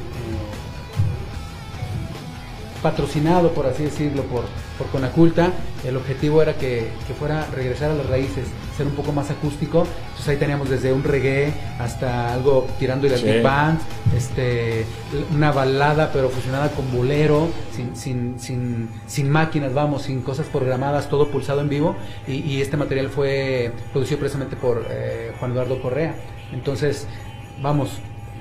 [2.82, 4.44] patrocinado, por así decirlo, por,
[4.78, 5.52] por Conaculta.
[5.84, 8.46] El objetivo era que, que fuera regresar a las raíces,
[8.78, 9.86] ser un poco más acústico.
[10.06, 13.26] Entonces ahí teníamos desde un reggae hasta algo tirando y las Sí.
[13.26, 13.78] big band,
[14.16, 14.86] este,
[15.34, 21.10] una balada pero fusionada con bolero, sin, sin, sin, sin máquinas, vamos, sin cosas programadas,
[21.10, 21.96] todo pulsado en vivo.
[22.26, 26.14] Y, y este material fue producido precisamente por eh, Juan Eduardo Correa.
[26.52, 27.06] Entonces,
[27.60, 27.90] vamos,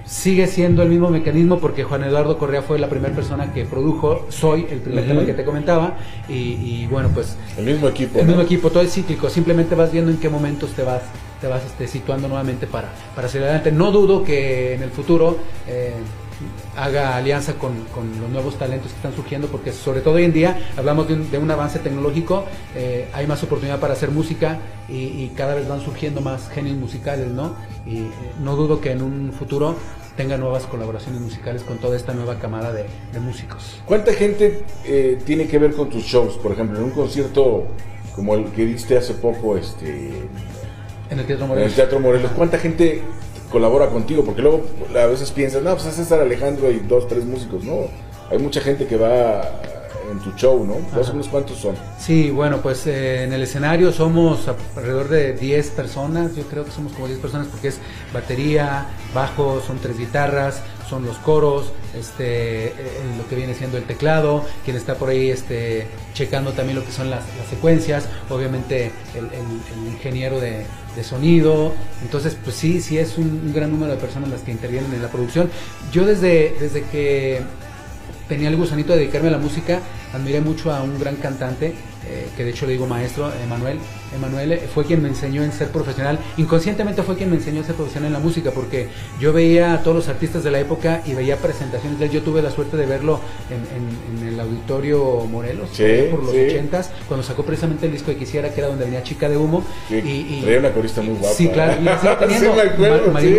[0.07, 4.25] sigue siendo el mismo mecanismo porque Juan Eduardo Correa fue la primera persona que produjo
[4.29, 5.97] Soy, el primer tema que te comentaba,
[6.29, 8.17] y, y bueno, pues El mismo equipo.
[8.19, 8.29] el ¿no?
[8.29, 11.03] mismo equipo, todo es cíclico, simplemente vas viendo en qué momentos te vas
[11.41, 13.71] te vas este, situando nuevamente para, para seguir adelante.
[13.71, 15.93] No dudo que en el futuro eh,
[16.75, 20.33] haga alianza con, con los nuevos talentos que están surgiendo, porque sobre todo hoy en
[20.33, 22.45] día hablamos de un, de un avance tecnológico,
[22.75, 26.77] eh, hay más oportunidad para hacer música y, y cada vez van surgiendo más genios
[26.77, 27.55] musicales, ¿no?
[27.85, 28.11] Y eh,
[28.41, 29.75] no dudo que en un futuro
[30.15, 33.81] tenga nuevas colaboraciones musicales con toda esta nueva camada de, de músicos.
[33.85, 36.37] ¿Cuánta gente eh, tiene que ver con tus shows?
[36.37, 37.67] Por ejemplo, en un concierto
[38.15, 40.09] como el que diste hace poco este,
[41.11, 43.03] En el Teatro en el Teatro Morelos, ¿cuánta gente
[43.51, 44.23] colabora contigo?
[44.23, 44.63] Porque luego
[44.99, 47.63] a veces piensas, no, pues es César Alejandro y dos, tres músicos.
[47.63, 47.87] No,
[48.29, 49.41] hay mucha gente que va
[50.11, 50.75] en tu show, ¿no?
[50.75, 51.75] O menos cuántos son.
[51.99, 54.47] Sí, bueno, pues eh, en el escenario somos
[54.77, 57.79] alrededor de 10 personas, yo creo que somos como 10 personas porque es
[58.13, 62.73] batería, bajo, son tres guitarras, son los coros, este, eh,
[63.17, 66.91] lo que viene siendo el teclado, quien está por ahí este, checando también lo que
[66.93, 70.65] son las, las secuencias, obviamente el, el- el ingeniero de,
[70.97, 74.93] de sonido, entonces pues sí, sí es un, gran número de personas las que intervienen
[74.93, 75.49] en la producción.
[75.93, 77.41] Yo desde, desde que
[78.27, 79.79] tenía el gusanito de dedicarme a la música,
[80.13, 81.75] admiré mucho a un gran cantante,
[82.07, 83.77] eh, que de hecho le digo maestro, Emanuel.
[84.15, 87.63] Emanuel eh, fue quien me enseñó en ser profesional, inconscientemente fue quien me enseñó a
[87.65, 88.87] ser profesional en la música, porque
[89.19, 92.11] yo veía a todos los artistas de la época y veía presentaciones de él.
[92.11, 93.19] Yo tuve la suerte de verlo
[93.49, 96.39] en, en- en el auditorio Morelos, Sí, por los sí.
[96.47, 99.63] ochentas, cuando sacó precisamente el disco de Quisiera, que era donde venía Chica de Humo.
[99.89, 101.35] Sí, y, y- traía una corista muy guapa.
[101.35, 101.73] Sí, claro,
[102.19, 103.35] teniendo, Sí, acuerdo, Ma- sí.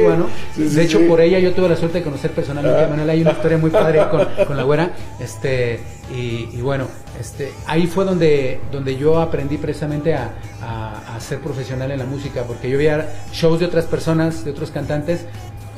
[0.54, 1.04] Sí, sí, de hecho, sí.
[1.04, 2.84] por ella yo tuve la suerte de conocer personalmente Ah.
[2.84, 3.10] a Manuel.
[3.10, 4.92] Hay una historia muy padre con, con la güera.
[5.18, 5.80] Este,
[6.12, 6.86] y, bueno,
[7.20, 10.32] este, ahí fue donde, donde yo aprendí precisamente a,
[10.62, 14.50] a- a ser profesional en la música, porque yo veía shows de otras personas, de
[14.52, 15.24] otros cantantes.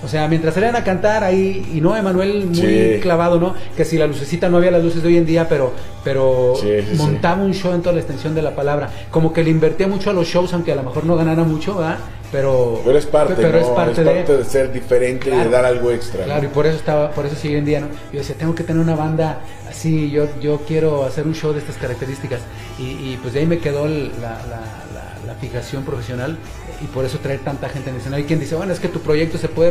[0.03, 2.99] O sea, mientras salían a cantar ahí, y no, Emanuel muy Sí.
[3.03, 3.55] clavado, ¿no?
[3.77, 5.73] Que si la lucecita no había las luces de hoy en día, pero,
[6.03, 6.97] pero Sí, sí, sí.
[6.97, 8.89] montaba un show en toda la extensión de la palabra.
[9.11, 11.77] Como que le invertía mucho a los shows, aunque a lo mejor no ganara mucho,
[11.77, 11.99] ¿verdad?
[12.33, 13.59] Pero, Pero es parte, pero ¿no?
[13.59, 14.45] es parte, de...
[14.45, 16.25] ser diferente y de dar algo extra.
[16.25, 17.89] Claro, y por eso estaba, por eso sigue hoy en día, ¿no?
[18.13, 21.59] Yo decía, tengo que tener una banda así, yo, yo quiero hacer un show de
[21.59, 22.41] estas características.
[22.79, 26.39] Y, y, pues de ahí me quedó la, la- la- la fijación profesional
[26.83, 28.23] y por eso traer tanta gente en el escenario.
[28.25, 29.71] Hay quien dice, bueno, es que tu proyecto se puede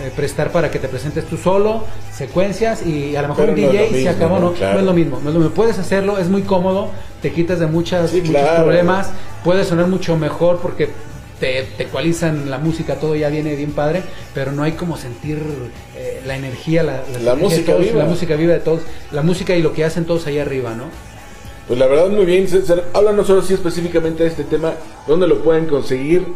[0.00, 3.62] eh, prestar para que te presentes tú solo, secuencias y a lo mejor Pero un
[3.66, 4.46] no DJ lo se mismo, acabó, ¿no?
[4.46, 4.52] ¿no?
[4.52, 4.74] Claro.
[4.74, 5.54] No es lo mismo, no es lo mismo.
[5.54, 6.90] Puedes hacerlo, es muy cómodo,
[7.22, 8.64] te quitas de muchas, Sí, muchos claro.
[8.64, 9.10] problemas,
[9.44, 10.90] puede sonar mucho mejor porque
[11.40, 14.02] te, te ecualizan la música, todo ya viene bien padre,
[14.34, 15.38] pero no hay como sentir
[15.96, 17.98] eh, la energía, la, La música todos, viva.
[17.98, 20.84] la música viva de todos, la música y lo que hacen todos ahí arriba, ¿no?
[21.66, 22.84] Pues la verdad muy bien, César.
[22.92, 24.74] Háblanos ahora sí específicamente de este tema,
[25.06, 26.26] dónde lo pueden conseguir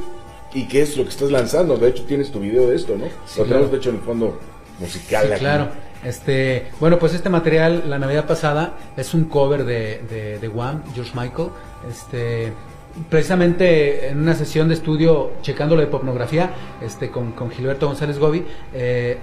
[0.55, 1.77] y qué es lo que estás lanzando.
[1.77, 3.07] De hecho tienes tu video de esto, ¿no?
[3.27, 3.69] Sí, lo tenemos claro.
[3.69, 4.39] de hecho en el fondo
[4.79, 5.27] musical.
[5.27, 5.41] Sí, aquí.
[5.41, 5.69] claro.
[6.05, 10.83] Este, bueno, pues este material, la Navidad pasada, es un cover de, de, de Wham,
[10.95, 11.49] George Michael.
[11.91, 12.53] Este,
[13.11, 18.45] precisamente en una sesión de estudio, checando la hipopnografía, este, con, con Gilberto González Gobi,
[18.73, 19.19] eh,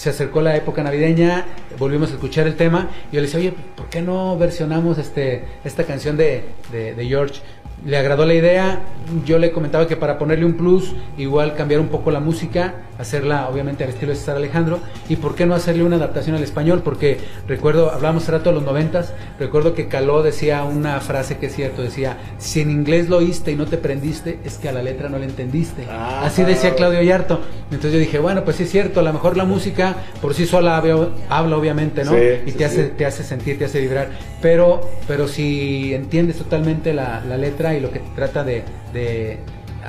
[0.00, 1.44] se acercó la época navideña,
[1.78, 5.44] volvimos a escuchar el tema, y yo le decía, oye, ¿por qué no versionamos este,
[5.62, 7.42] esta canción de, de, de George?
[7.84, 8.80] Le agradó la idea,
[9.24, 13.48] yo le comentaba que para ponerle un plus, igual cambiar un poco la música, hacerla
[13.48, 16.82] obviamente al estilo de César Alejandro, y por qué no hacerle una adaptación al español,
[16.84, 21.46] porque recuerdo, hablábamos hace rato de los noventas, recuerdo que Caló decía una frase que
[21.46, 24.72] es cierto, decía, si en inglés lo oíste y no te prendiste, es que a
[24.72, 25.86] la letra no le entendiste.
[25.88, 27.40] Ah, Así decía Claudio Yarto.
[27.70, 30.44] Entonces yo dije, bueno, pues sí es cierto, a lo mejor la música por sí
[30.44, 32.12] sola habla, obviamente, ¿no?
[32.12, 32.92] Sí, y sí, te hace, sí.
[32.96, 34.10] te hace sentir, te hace vibrar.
[34.42, 39.38] Pero, pero si entiendes totalmente la, la letra y lo que te trata de, de-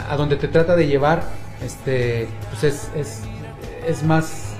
[0.09, 1.23] a donde te trata de llevar,
[1.63, 3.21] este, pues es, es,
[3.87, 4.53] es más,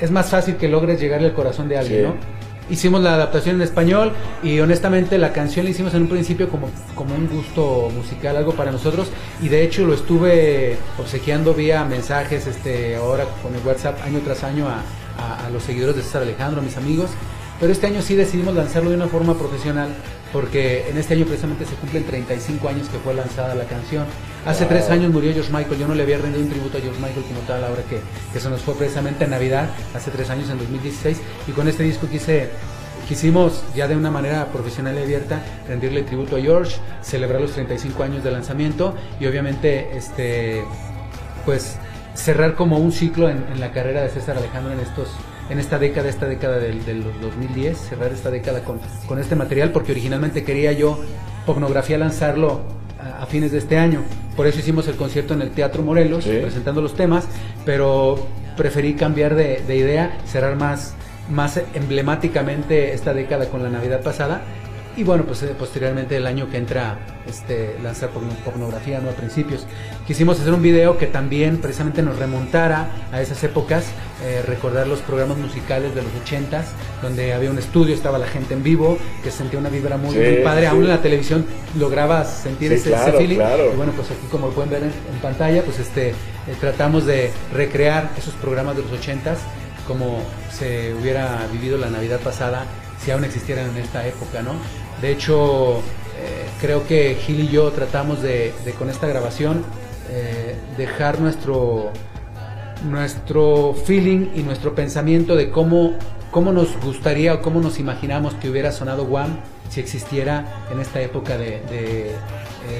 [0.00, 2.06] es más fácil que logres llegarle al corazón de alguien, Sí.
[2.06, 2.34] ¿no?
[2.70, 4.12] Hicimos la adaptación en español
[4.42, 8.52] y honestamente la canción la hicimos en un principio como, como un gusto musical, algo
[8.54, 9.08] para nosotros
[9.42, 14.44] y de hecho lo estuve obsequiando vía mensajes este ahora con el WhatsApp año tras
[14.44, 14.80] año a,
[15.18, 17.10] a- a los seguidores de César Alejandro, a mis amigos,
[17.60, 19.88] pero este año sí decidimos lanzarlo de una forma profesional
[20.32, 24.04] porque en este año precisamente se cumplen 35 años que fue lanzada la canción.
[24.44, 24.68] Hace Wow.
[24.72, 27.24] tres años murió George Michael, yo no le había rendido un tributo a George Michael
[27.24, 28.00] como tal ahora que,
[28.32, 31.84] que se nos fue precisamente en Navidad, hace tres años en 2016 y con este
[31.84, 32.50] disco quise
[33.08, 38.02] quisimos ya de una manera profesional y abierta rendirle tributo a George, celebrar los 35
[38.02, 40.64] años de lanzamiento y obviamente este
[41.44, 41.76] pues
[42.14, 45.08] cerrar como un ciclo en, en la carrera de César Alejandro en estos
[45.50, 49.72] en esta década, esta década del, del 2010, cerrar esta década con, con este material
[49.72, 50.98] porque originalmente quería yo
[51.46, 52.62] Popnografía lanzarlo
[52.98, 54.00] a, a fines de este año.
[54.36, 56.38] Por eso hicimos el concierto en el Teatro Morelos, Sí.
[56.40, 57.26] presentando los temas,
[57.66, 58.26] pero
[58.56, 60.94] preferí cambiar de, de idea, cerrar más,
[61.30, 64.42] más emblemáticamente esta década con la Navidad pasada.
[64.96, 66.98] Y bueno, pues eh, posteriormente el año que entra,
[67.28, 69.10] este, lanzar porno- pornografía, ¿no?
[69.10, 69.66] A principios.
[70.06, 73.86] Quisimos hacer un video que también precisamente nos remontara a esas épocas,
[74.22, 76.66] eh, recordar los programas musicales de los ochentas,
[77.02, 80.12] donde había un estudio, estaba la gente en vivo, que se sentía una vibra muy,
[80.14, 80.60] Sí, muy padre.
[80.62, 80.66] sí.
[80.66, 81.44] Aún en la televisión
[81.76, 83.36] lograbas sentir Sí, ese, ese claro, feeling.
[83.36, 83.72] claro.
[83.72, 86.14] Y bueno, pues aquí como lo pueden ver en, en pantalla, pues este, eh,
[86.60, 89.38] tratamos de recrear esos programas de los ochentas
[89.88, 90.22] como
[90.56, 92.64] se hubiera vivido la Navidad pasada
[93.04, 94.52] si aún existieran en esta época, ¿no?
[95.00, 99.64] De hecho, eh, creo que Gil y yo tratamos de, con esta grabación
[100.10, 101.92] eh, dejar nuestro
[102.84, 105.94] nuestro feeling y nuestro pensamiento de cómo,
[106.30, 109.38] cómo nos gustaría o cómo nos imaginamos que hubiera sonado Wham
[109.70, 112.14] si existiera en esta época de, eh,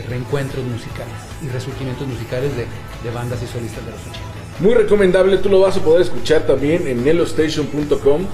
[0.09, 2.67] reencuentros musicales y resurgimientos musicales de,
[3.03, 4.19] de bandas y solistas de los 80.
[4.61, 8.27] Muy recomendable, tú lo vas a poder escuchar también en nelostation.com,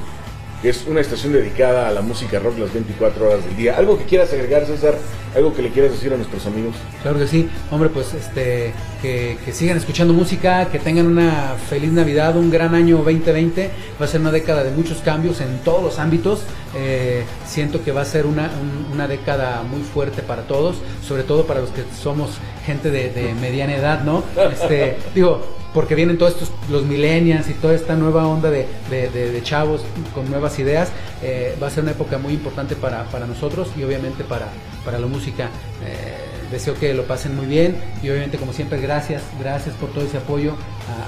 [0.63, 3.77] que es una estación dedicada a la música rock las 24 horas del día.
[3.77, 4.95] ¿Algo que quieras agregar, César?
[5.35, 6.75] ¿Algo que le quieras decir a nuestros amigos?
[7.03, 11.93] Claro que sí, hombre, pues este, que, que sigan escuchando música, que tengan una feliz
[11.93, 13.71] Navidad, un gran año 2020,
[14.01, 16.41] va a ser una década de muchos cambios en todos los ámbitos,
[16.77, 21.25] Eh, siento que va a ser una, un- una década muy fuerte para todos, sobre
[21.25, 22.31] todo para los que somos
[22.65, 24.23] gente de, de mediana edad, ¿no?
[24.53, 29.41] Este, digo, porque vienen todos estos, los millennials y toda esta nueva onda de, de-
[29.43, 29.83] chavos
[30.15, 30.91] con nuevas ideas,
[31.23, 34.49] eh, va a ser una época muy importante para, para nosotros y obviamente para,
[34.85, 35.49] para la música.
[35.85, 40.05] Eh, deseo que lo pasen muy bien y obviamente como siempre gracias, gracias por todo
[40.05, 40.55] ese apoyo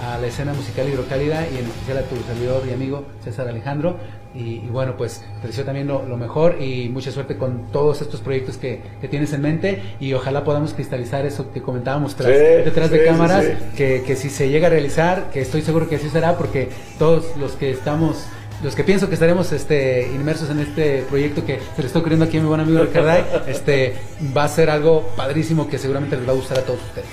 [0.05, 3.48] a, a la escena musical hidrocálida y en especial a tu servidor y amigo César
[3.48, 3.97] Alejandro
[4.34, 8.00] y, y bueno pues te deseo también lo, lo mejor y mucha suerte con todos
[8.02, 12.28] estos proyectos que, que tienes en mente y ojalá podamos cristalizar eso que comentábamos tras-
[12.32, 13.52] Sí, detrás de sí, cámaras sí.
[13.76, 16.68] que, que si se llega a realizar, que estoy seguro que así será, porque
[16.98, 18.24] todos los que estamos,
[18.62, 22.24] los que pienso que estaremos este, inmersos en este proyecto que se le está ocurriendo
[22.24, 23.94] aquí a mi buen amigo Ricarday, este,
[24.36, 27.09] va a ser algo padrísimo que seguramente les va a gustar a todos ustedes.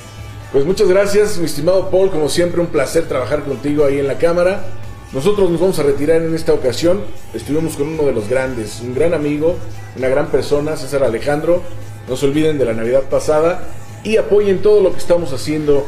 [0.51, 2.09] Pues muchas gracias, mi estimado Paul.
[2.09, 4.63] Como siempre, un placer trabajar contigo ahí en la cámara.
[5.11, 7.01] Nosotros nos vamos a retirar en esta ocasión.
[7.33, 9.55] Estuvimos con uno de los grandes, un gran amigo,
[9.97, 11.63] una gran persona, César Alejandro.
[12.07, 13.69] No se olviden de la Navidad pasada
[14.03, 15.83] y apoyen todo lo que estamos haciendo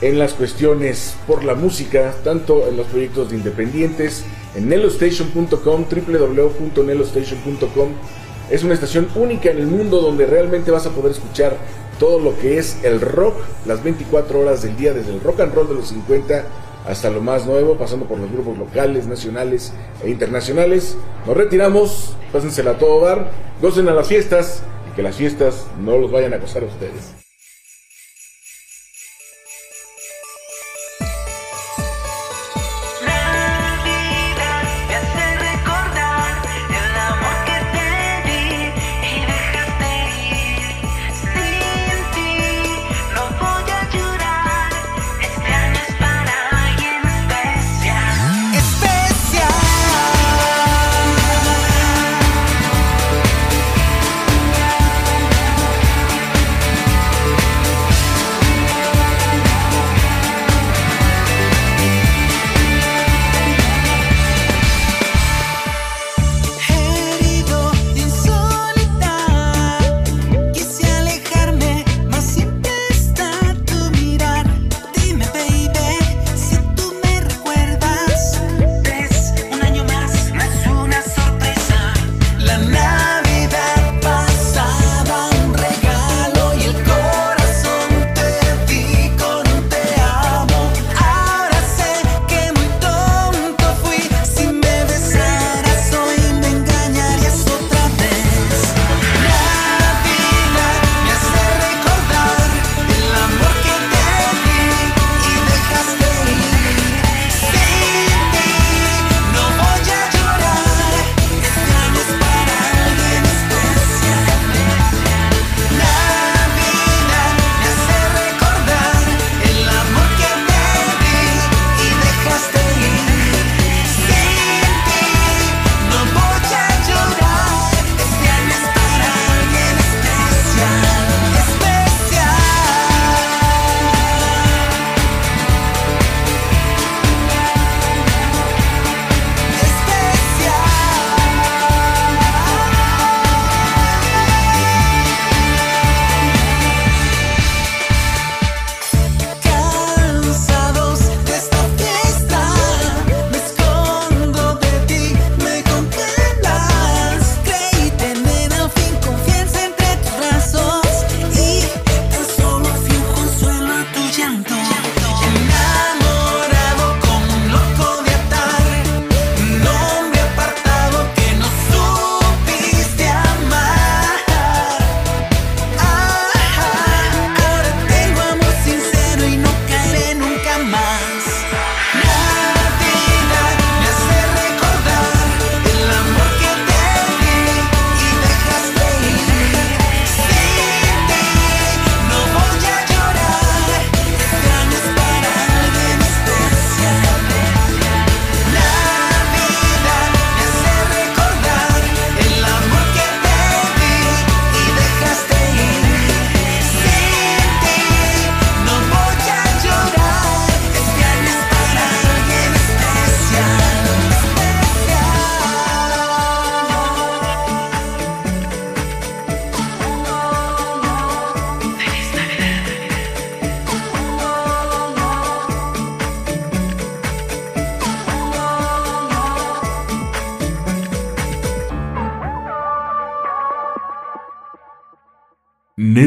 [0.00, 7.88] en las cuestiones por la música, tanto en los proyectos de independientes, en nelostation.com, www.nelostation.com.
[8.50, 11.58] Es una estación única en el mundo donde realmente vas a poder escuchar
[11.98, 13.36] todo lo que es el rock,
[13.66, 17.20] las 24 horas del día, desde el rock and roll de los 50 hasta lo
[17.20, 20.96] más nuevo, pasando por los grupos locales, nacionales e internacionales.
[21.26, 23.30] Nos retiramos, pásensela a todo dar,
[23.60, 27.19] gocen a las fiestas y que las fiestas no los vayan a acosar a ustedes.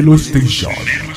[0.04, 1.13] Nelo Station.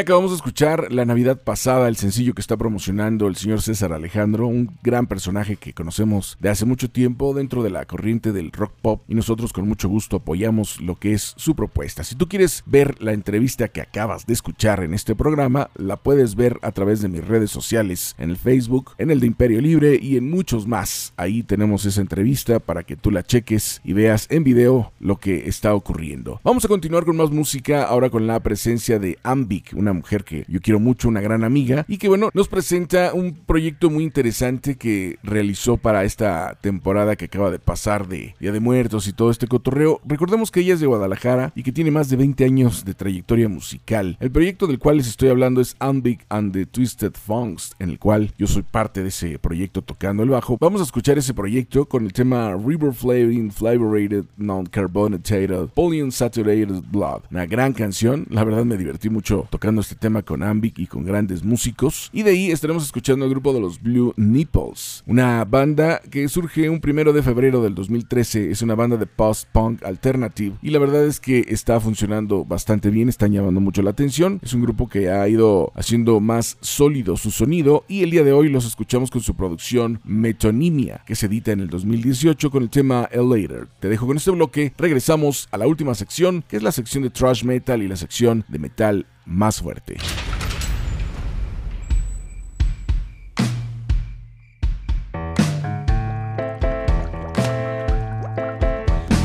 [0.00, 4.46] Acabamos de escuchar la Navidad pasada, el sencillo que está promocionando el señor César Alejandro,
[4.46, 8.72] un gran personaje que conocemos de hace mucho tiempo dentro de la corriente del rock
[8.80, 12.02] pop y nosotros con mucho gusto apoyamos lo que es su propuesta.
[12.02, 16.34] Si tú quieres ver la entrevista que acabas de escuchar en este programa, la puedes
[16.34, 19.98] ver a través de mis redes sociales, en el Facebook, en el de Imperio Libre
[20.00, 21.12] y en muchos más.
[21.18, 25.46] Ahí tenemos esa entrevista para que tú la cheques y veas en video lo que
[25.46, 26.40] está ocurriendo.
[26.42, 30.44] Vamos a continuar con más música ahora con la presencia de Ambic, una mujer que
[30.48, 34.76] yo quiero mucho, una gran amiga, y que bueno, nos presenta un proyecto muy interesante
[34.76, 39.30] que realizó para esta temporada que acaba de pasar de Día de Muertos y todo
[39.30, 40.00] este cotorreo.
[40.04, 43.48] Recordemos que ella es de Guadalajara y que tiene más de 20 años de trayectoria
[43.48, 44.16] musical.
[44.20, 47.98] El proyecto del cual les estoy hablando es Ambic and the Twisted Funks, en el
[47.98, 50.56] cual yo soy parte de ese proyecto tocando el bajo.
[50.60, 57.22] Vamos a escuchar ese proyecto con el tema River Flavoring Flavorated Non-Carbonatated Polyunsaturated Blood.
[57.30, 61.04] Una gran canción, la verdad me divertí mucho tocando este tema con Ambic y con
[61.04, 62.10] grandes músicos.
[62.12, 66.70] Y de ahí estaremos escuchando el grupo de los Blue Nipples, una banda que surge
[66.70, 68.50] un primero de febrero del 2013.
[68.50, 73.08] Es una banda de post-punk alternative y la verdad es que está funcionando bastante bien,
[73.08, 74.40] están llamando mucho la atención.
[74.42, 78.32] Es un grupo que ha ido haciendo más sólido su sonido y el día de
[78.32, 82.70] hoy los escuchamos con su producción Metonymia, que se edita en el 2018 con el
[82.70, 83.68] tema Elater.
[83.80, 87.10] Te dejo con este bloque, regresamos a la última sección, que es la sección de
[87.10, 89.96] thrash metal y la sección de metal más fuerte.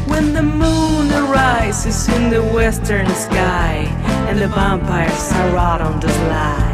[0.07, 3.87] When the moon arises in the western sky
[4.29, 6.73] and the vampires are out on the sly.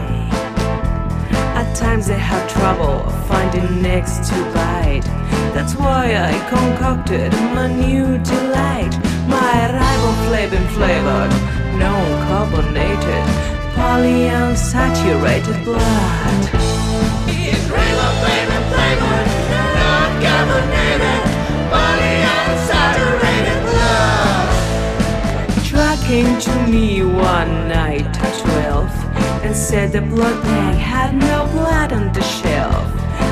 [1.55, 5.03] At times they have trouble finding necks to bite.
[5.53, 8.93] That's why I concocted my new delight.
[9.27, 11.31] My rival flavin flavored,
[11.77, 13.25] non-carbonated,
[13.75, 16.41] polyunsaturated blood.
[17.27, 19.29] It's rainbow flavor flavored,
[19.79, 21.21] non-carbonated,
[21.71, 24.49] polyunsaturated blood.
[26.07, 28.91] Came to me one night at twelve
[29.45, 32.85] and said the blood bag had no blood on the shelf.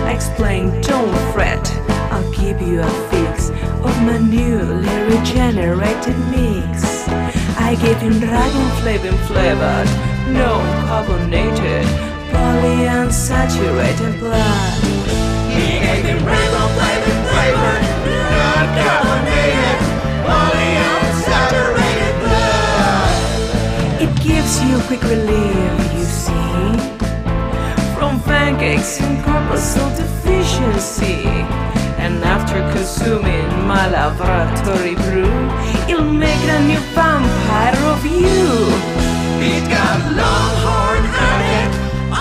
[0.06, 1.68] I explained, don't fret,
[2.10, 7.06] I'll give you a fix of my newly regenerated mix.
[7.57, 9.89] I gave him dragon flavor flavored,
[10.34, 11.85] no carbonated,
[12.31, 14.84] polyunsaturated blood.
[15.49, 17.84] He gave him rainbow flavor flavored,
[18.43, 19.80] non carbonated,
[20.27, 23.13] polyunsaturated blood.
[24.03, 26.49] It gives you quick relief, you see
[27.95, 31.78] from pancakes and corpuscle deficiency.
[31.99, 35.35] And after consuming my laboratory brew,
[35.91, 38.47] it'll make a new vampire of you.
[39.51, 41.69] It got longhorn on it,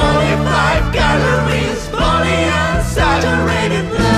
[0.05, 4.18] only five calories, polyunsaturated blood.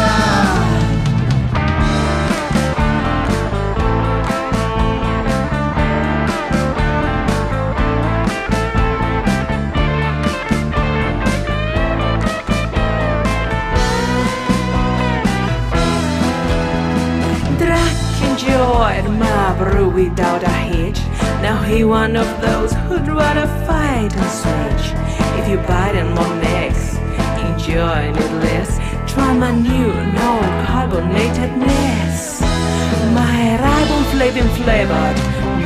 [18.60, 20.98] Enjoyed my brew without a hitch.
[21.40, 24.92] Now he one of those who'd rather fight and switch.
[25.38, 26.96] If you bite and more necks,
[27.46, 28.78] enjoying it less.
[29.10, 32.40] Try my new non-carbonatedness.
[33.14, 35.16] My ribon flavin flavored,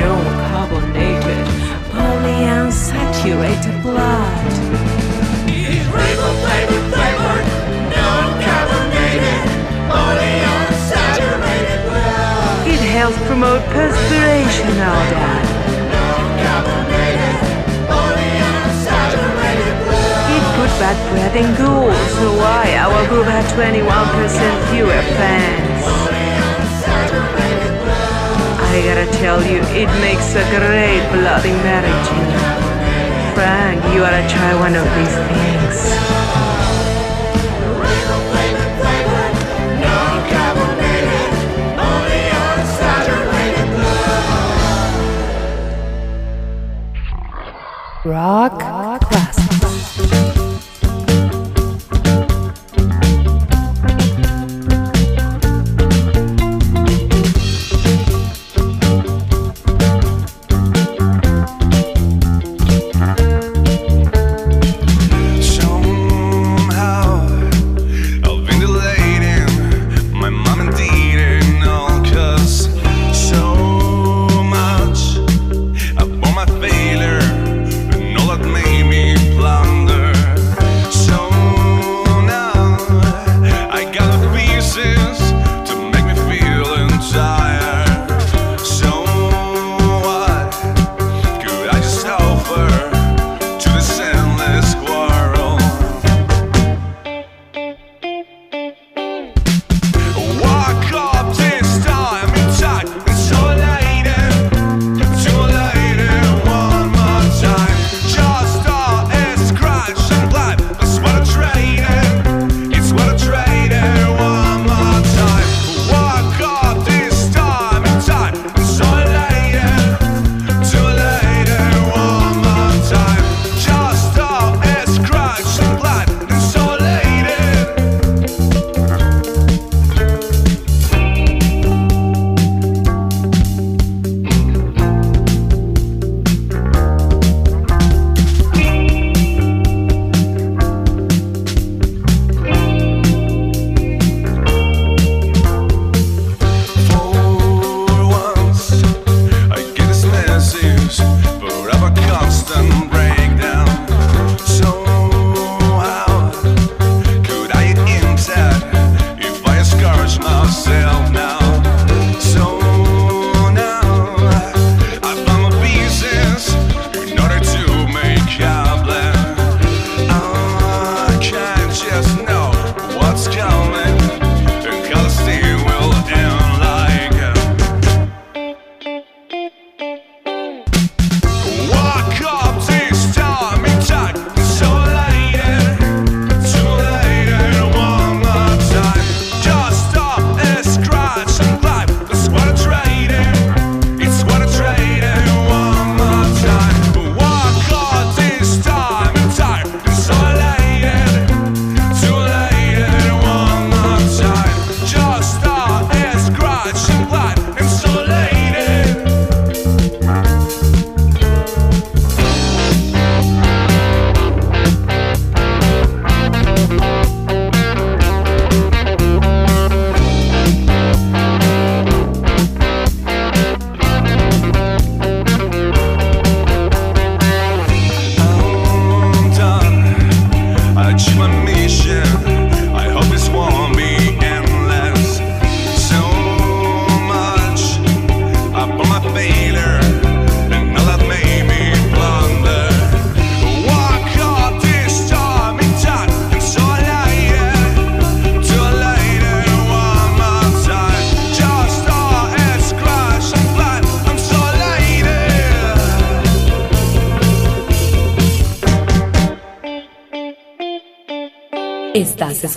[0.01, 1.47] non-carbonated,
[1.93, 4.53] polyunsaturated blood.
[5.49, 7.47] It's rainbow flavor flavored,
[7.95, 9.47] non-carbonated,
[9.91, 10.54] polyunsaturated
[13.05, 14.81] It promote perspiration
[15.13, 15.45] day.
[20.33, 25.85] It put bad breath in ghouls, so why our group had 21% fewer fans.
[28.73, 31.53] I gotta tell you, it makes a great Bloody
[32.09, 32.33] gin.
[33.37, 36.54] Frank, you to try one of these things.
[48.05, 50.44] Rock, Rock Classics.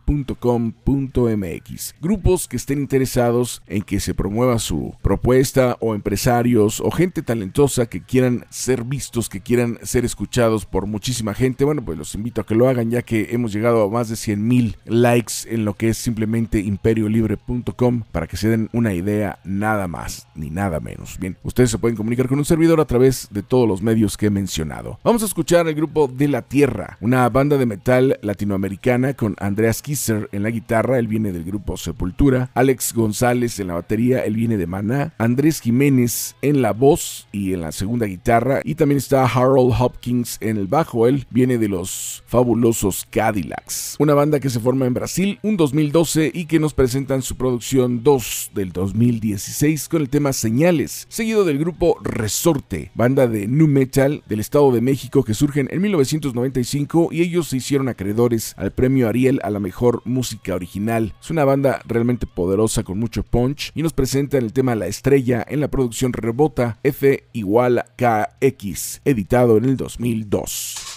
[2.02, 7.88] Grupos que estén interesados en que se promueva su propuesta o empresarios o gente talentosa
[7.88, 12.42] que quieran ser vistos, que quieran ser escuchados por muchísima gente, bueno, pues los invito
[12.42, 15.66] a que lo hagan ya que hemos llegado a más de 100 mil likes en
[15.66, 20.80] lo que es simplemente imperiolibre.com para que se den una idea nada más ni nada
[20.80, 21.18] menos.
[21.20, 24.28] Bien, ustedes se pueden comunicar con un servidor a través de todos los medios que
[24.28, 25.00] he mencionado.
[25.04, 29.82] Vamos a escuchar el grupo De la Tierra, una banda de metal latinoamericana con Andreas
[29.82, 34.36] Kisser en la guitarra, él viene del grupo Sepultura, Alex González en la batería, él
[34.36, 39.00] viene de Maná, Andrés Jiménez en la voz y en la segunda guitarra, y también
[39.00, 44.50] está Harold Hopkins en el bajo, él viene de los fabulosos Cadillacs, una banda que
[44.50, 49.90] se forma en Brasil un 2012 y que nos presentan su producción 2 del 2016
[49.90, 54.80] con el tema Señales, seguido del grupo Resorte, banda de nu metal del Estado de
[54.80, 58.21] México que surgen en 1995 y ellos se hicieron acreedores
[58.58, 61.14] al premio Ariel a la mejor música original.
[61.20, 65.44] Es una banda realmente poderosa con mucho punch y nos presentan el tema La Estrella
[65.48, 70.91] en la producción Rebota F igual KX, editado en el 2002.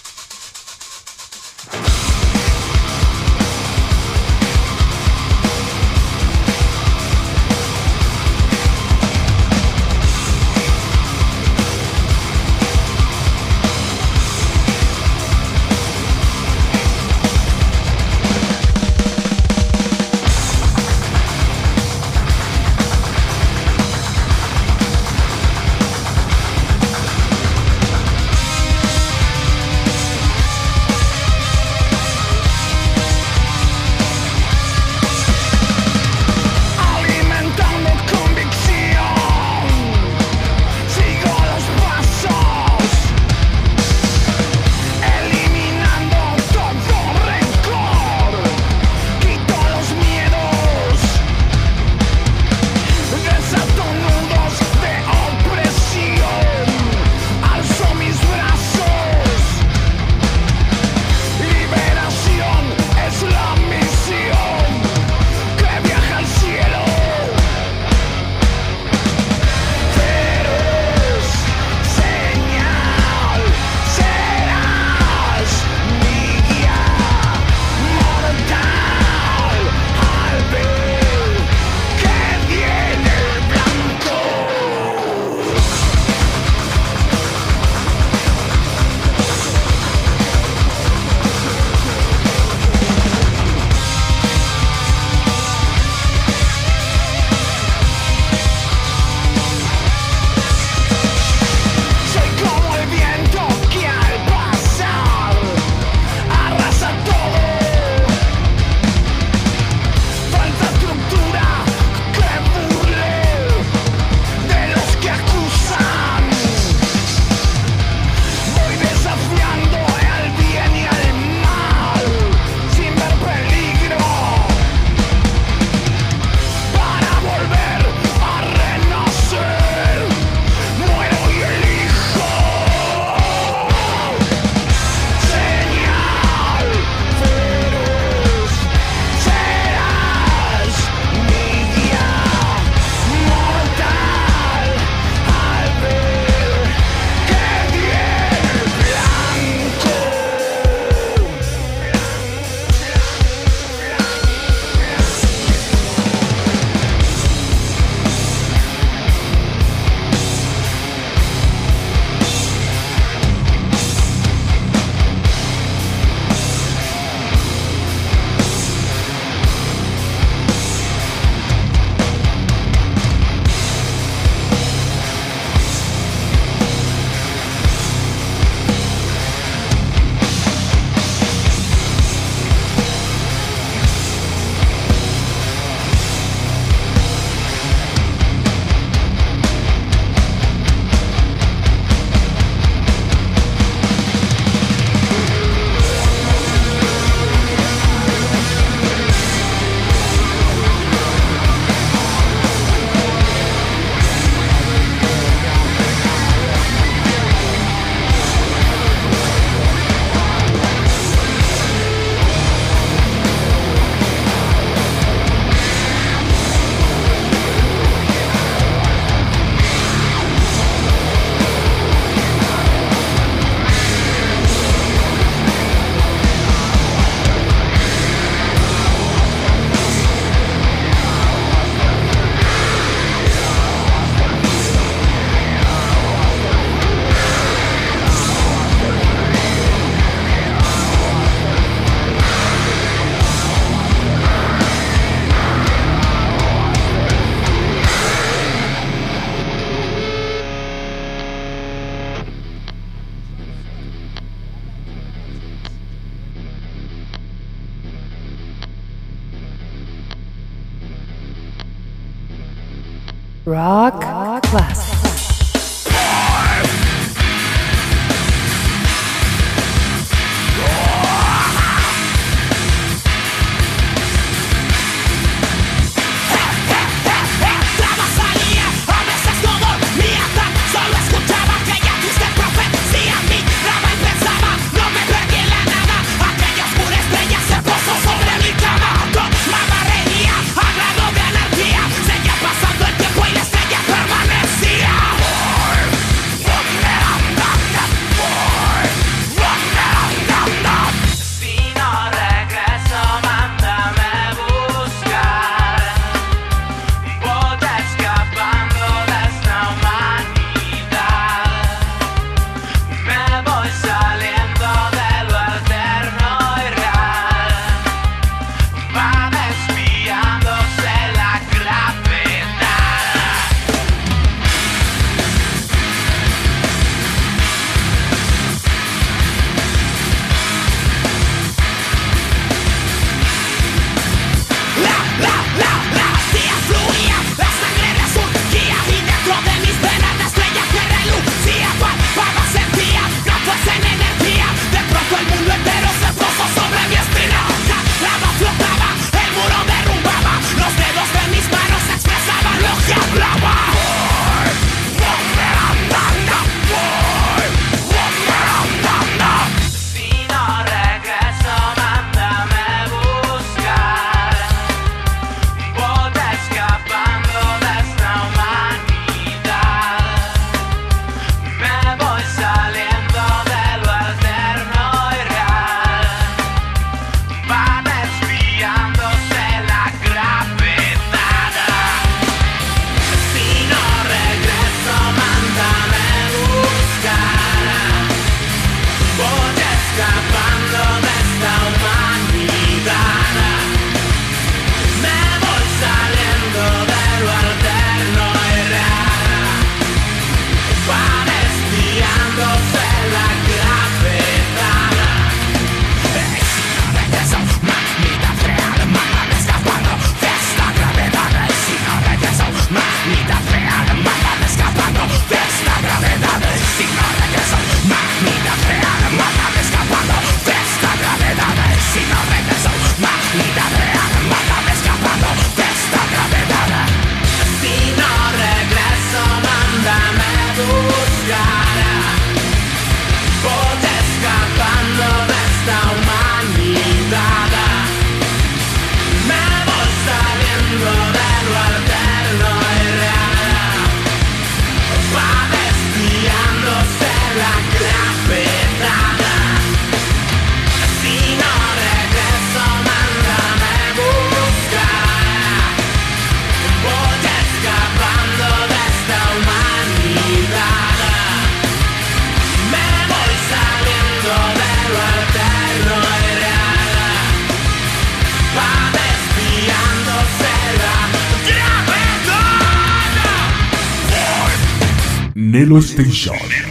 [475.95, 476.64] 悲伤。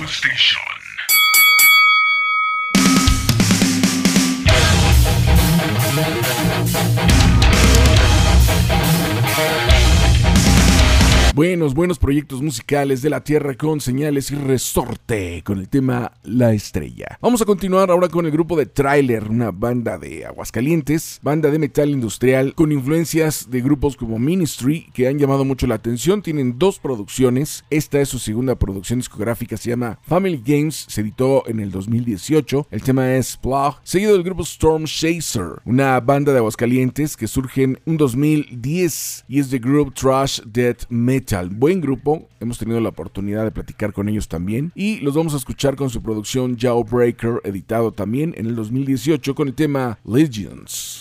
[12.05, 17.16] proyectos musicales de la tierra con señales y resorte con el tema La Estrella.
[17.22, 21.59] Vamos a continuar ahora con el grupo de Trailer, una banda de Aguascalientes, banda de
[21.59, 26.20] metal industrial con influencias de grupos como Ministry que han llamado mucho la atención.
[26.20, 27.64] Tienen dos producciones.
[27.70, 32.66] Esta es su segunda producción discográfica, se llama Family Games, se editó en el 2018.
[32.70, 37.62] El tema es Plug, seguido del grupo Storm Chaser, una banda de Aguascalientes que surge
[37.62, 41.48] en un 2010 y es de Group Trash Death Metal.
[41.48, 41.93] Buen grupo
[42.40, 45.90] hemos tenido la oportunidad de platicar con ellos también y los vamos a escuchar con
[45.90, 50.98] su producción Jawbreaker, editado también en el 2018 con el tema Legions.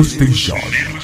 [0.00, 0.99] Nelo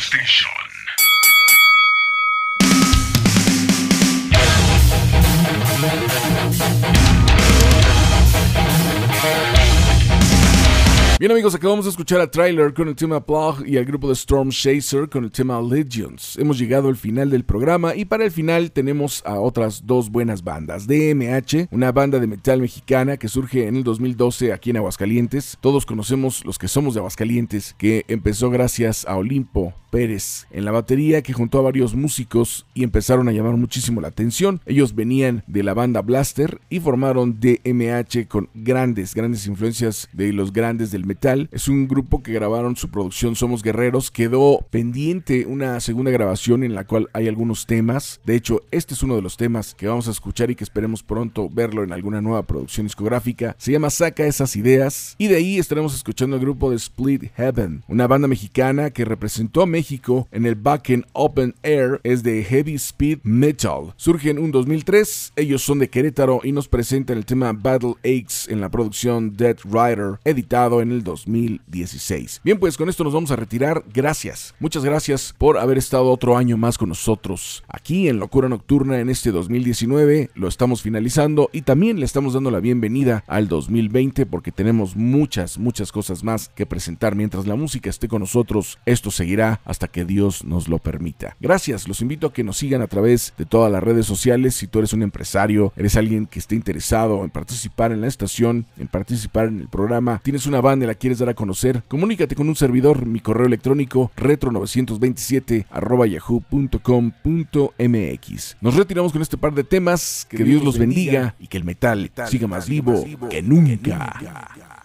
[11.46, 14.50] amigos, acabamos de escuchar a Trailer con el tema Plug y al grupo de Storm
[14.50, 16.36] Chaser con el tema Legions.
[16.38, 20.42] Hemos llegado al final del programa y para el final tenemos a otras dos buenas
[20.42, 20.88] bandas.
[20.88, 25.56] DMH, una banda de metal mexicana que surge en el 2012 aquí en Aguascalientes.
[25.60, 30.72] Todos conocemos los que somos de Aguascalientes, que empezó gracias a Olimpo Pérez en la
[30.72, 34.60] batería que juntó a varios músicos y empezaron a llamar muchísimo la atención.
[34.66, 40.52] Ellos venían de la banda Blaster y formaron DMH con grandes, grandes influencias de los
[40.52, 41.35] grandes del metal.
[41.52, 44.10] Es un grupo que grabaron su producción Somos Guerreros.
[44.10, 48.20] Quedó pendiente una segunda grabación en la cual hay algunos temas.
[48.24, 51.02] De hecho, este es uno de los temas que vamos a escuchar y que esperemos
[51.02, 53.54] pronto verlo en alguna nueva producción discográfica.
[53.58, 55.14] Se llama Saca esas ideas.
[55.18, 59.62] Y de ahí estaremos escuchando el grupo de Split Heaven, una banda mexicana que representó
[59.62, 62.00] a México en el Backend Open Air.
[62.02, 63.94] Es de Heavy Speed Metal.
[63.96, 65.32] Surge en un 2003.
[65.36, 69.56] Ellos son de Querétaro y nos presentan el tema Battle Aches en la producción Dead
[69.64, 72.40] Rider, editado en el 2016.
[72.44, 73.84] Bien, pues con esto nos vamos a retirar.
[73.92, 74.54] Gracias.
[74.60, 77.64] Muchas gracias por haber estado otro año más con nosotros.
[77.68, 82.50] Aquí en Locura Nocturna en este 2019 lo estamos finalizando y también le estamos dando
[82.50, 87.14] la bienvenida al 2020 porque tenemos muchas, muchas cosas más que presentar.
[87.14, 91.36] Mientras la música esté con nosotros, esto seguirá hasta que Dios nos lo permita.
[91.40, 91.88] Gracias.
[91.88, 94.54] Los invito a que nos sigan a través de todas las redes sociales.
[94.54, 98.66] Si tú eres un empresario, eres alguien que esté interesado en participar en la estación,
[98.78, 102.34] en participar en el programa, tienes una banda y la quieres dar a conocer, comunícate
[102.34, 103.06] con un servidor.
[103.06, 108.56] Mi correo electrónico retro927 arroba yahoo.com.mx.
[108.60, 110.26] Nos retiramos con este par de temas.
[110.28, 114.75] Que, Dios los bendiga y que el metal, siga más vivo que nunca.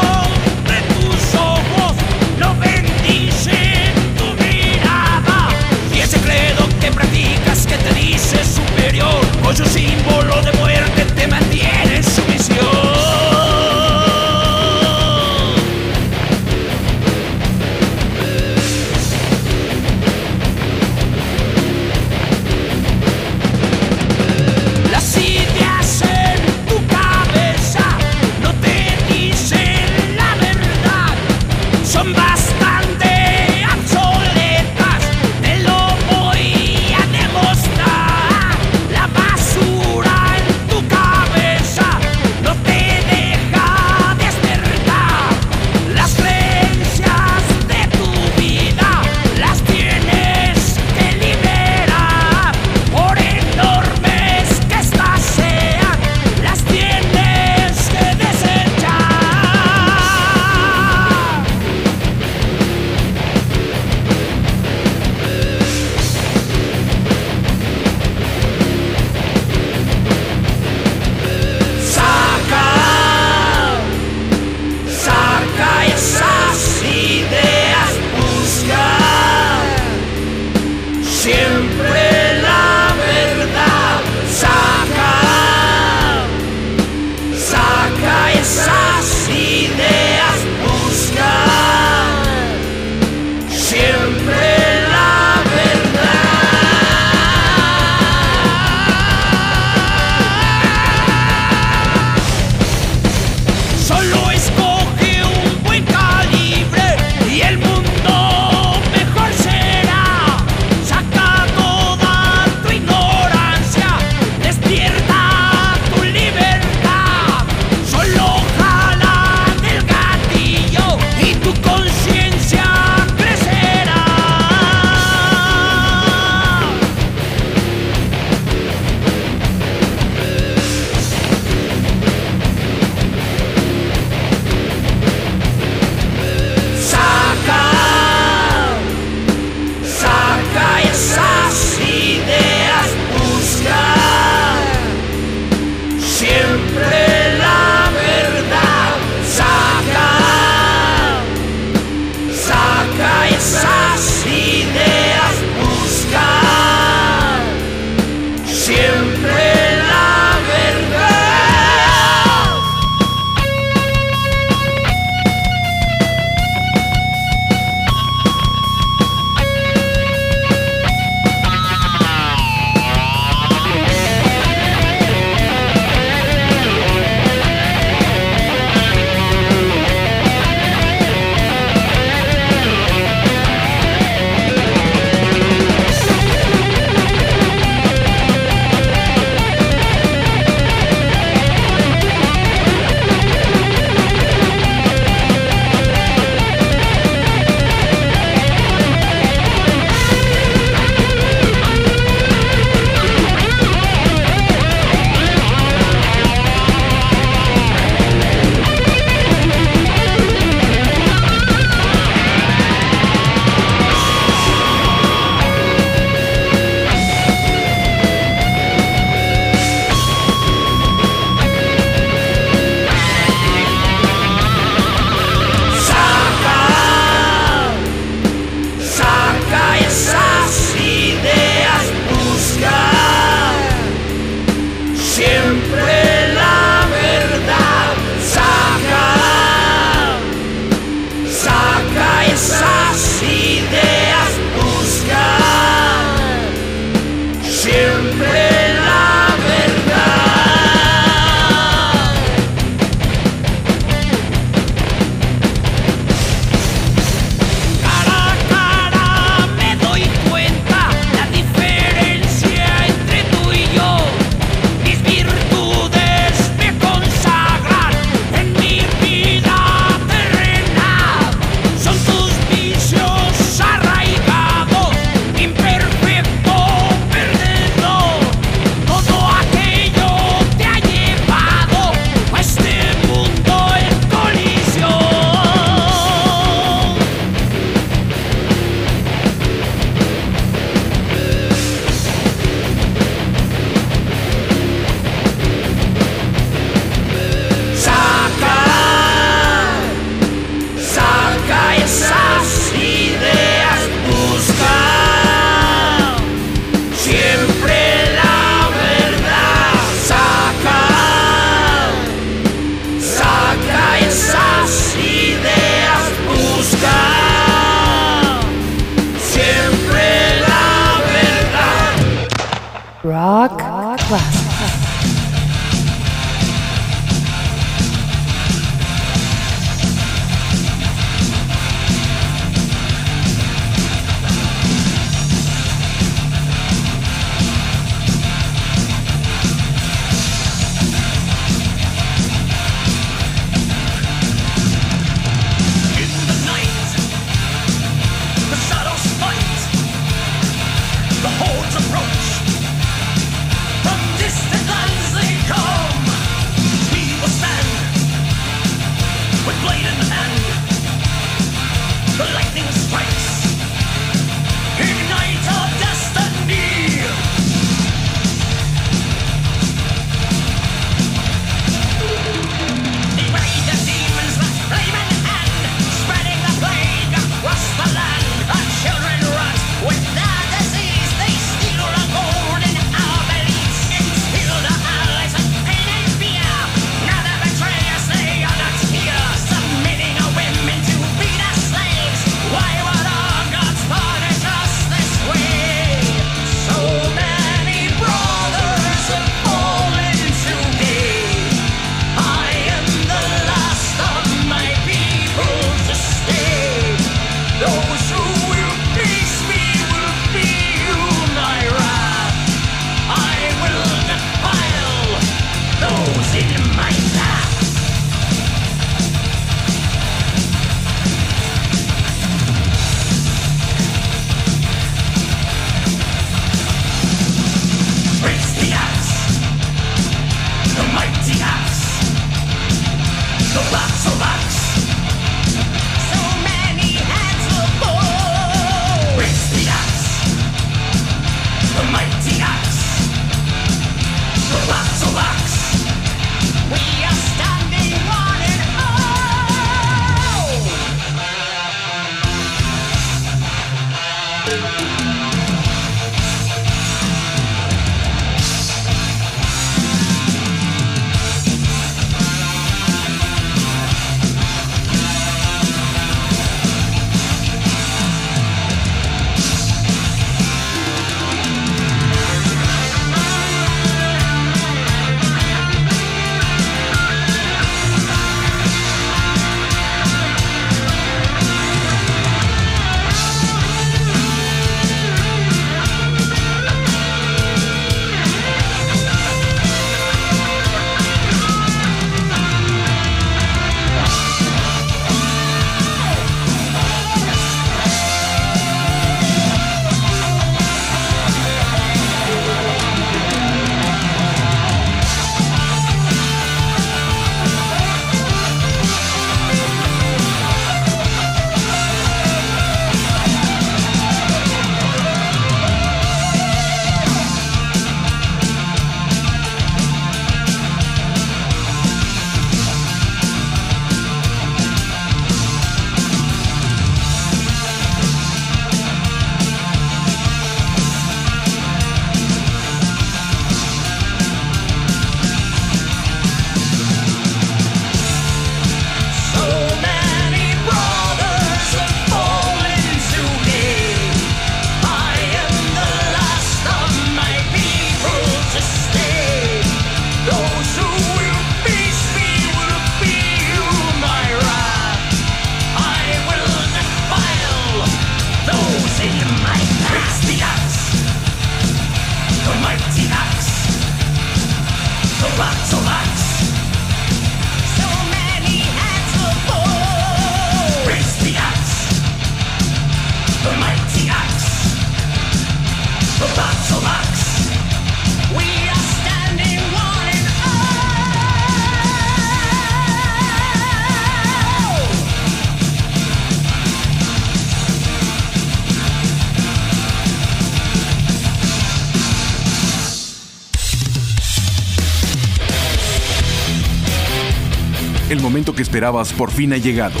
[598.72, 600.00] esperabas por fin ha llegado.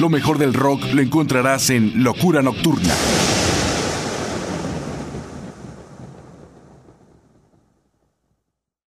[0.00, 2.92] Lo mejor del rock lo encontrarás en Locura Nocturna.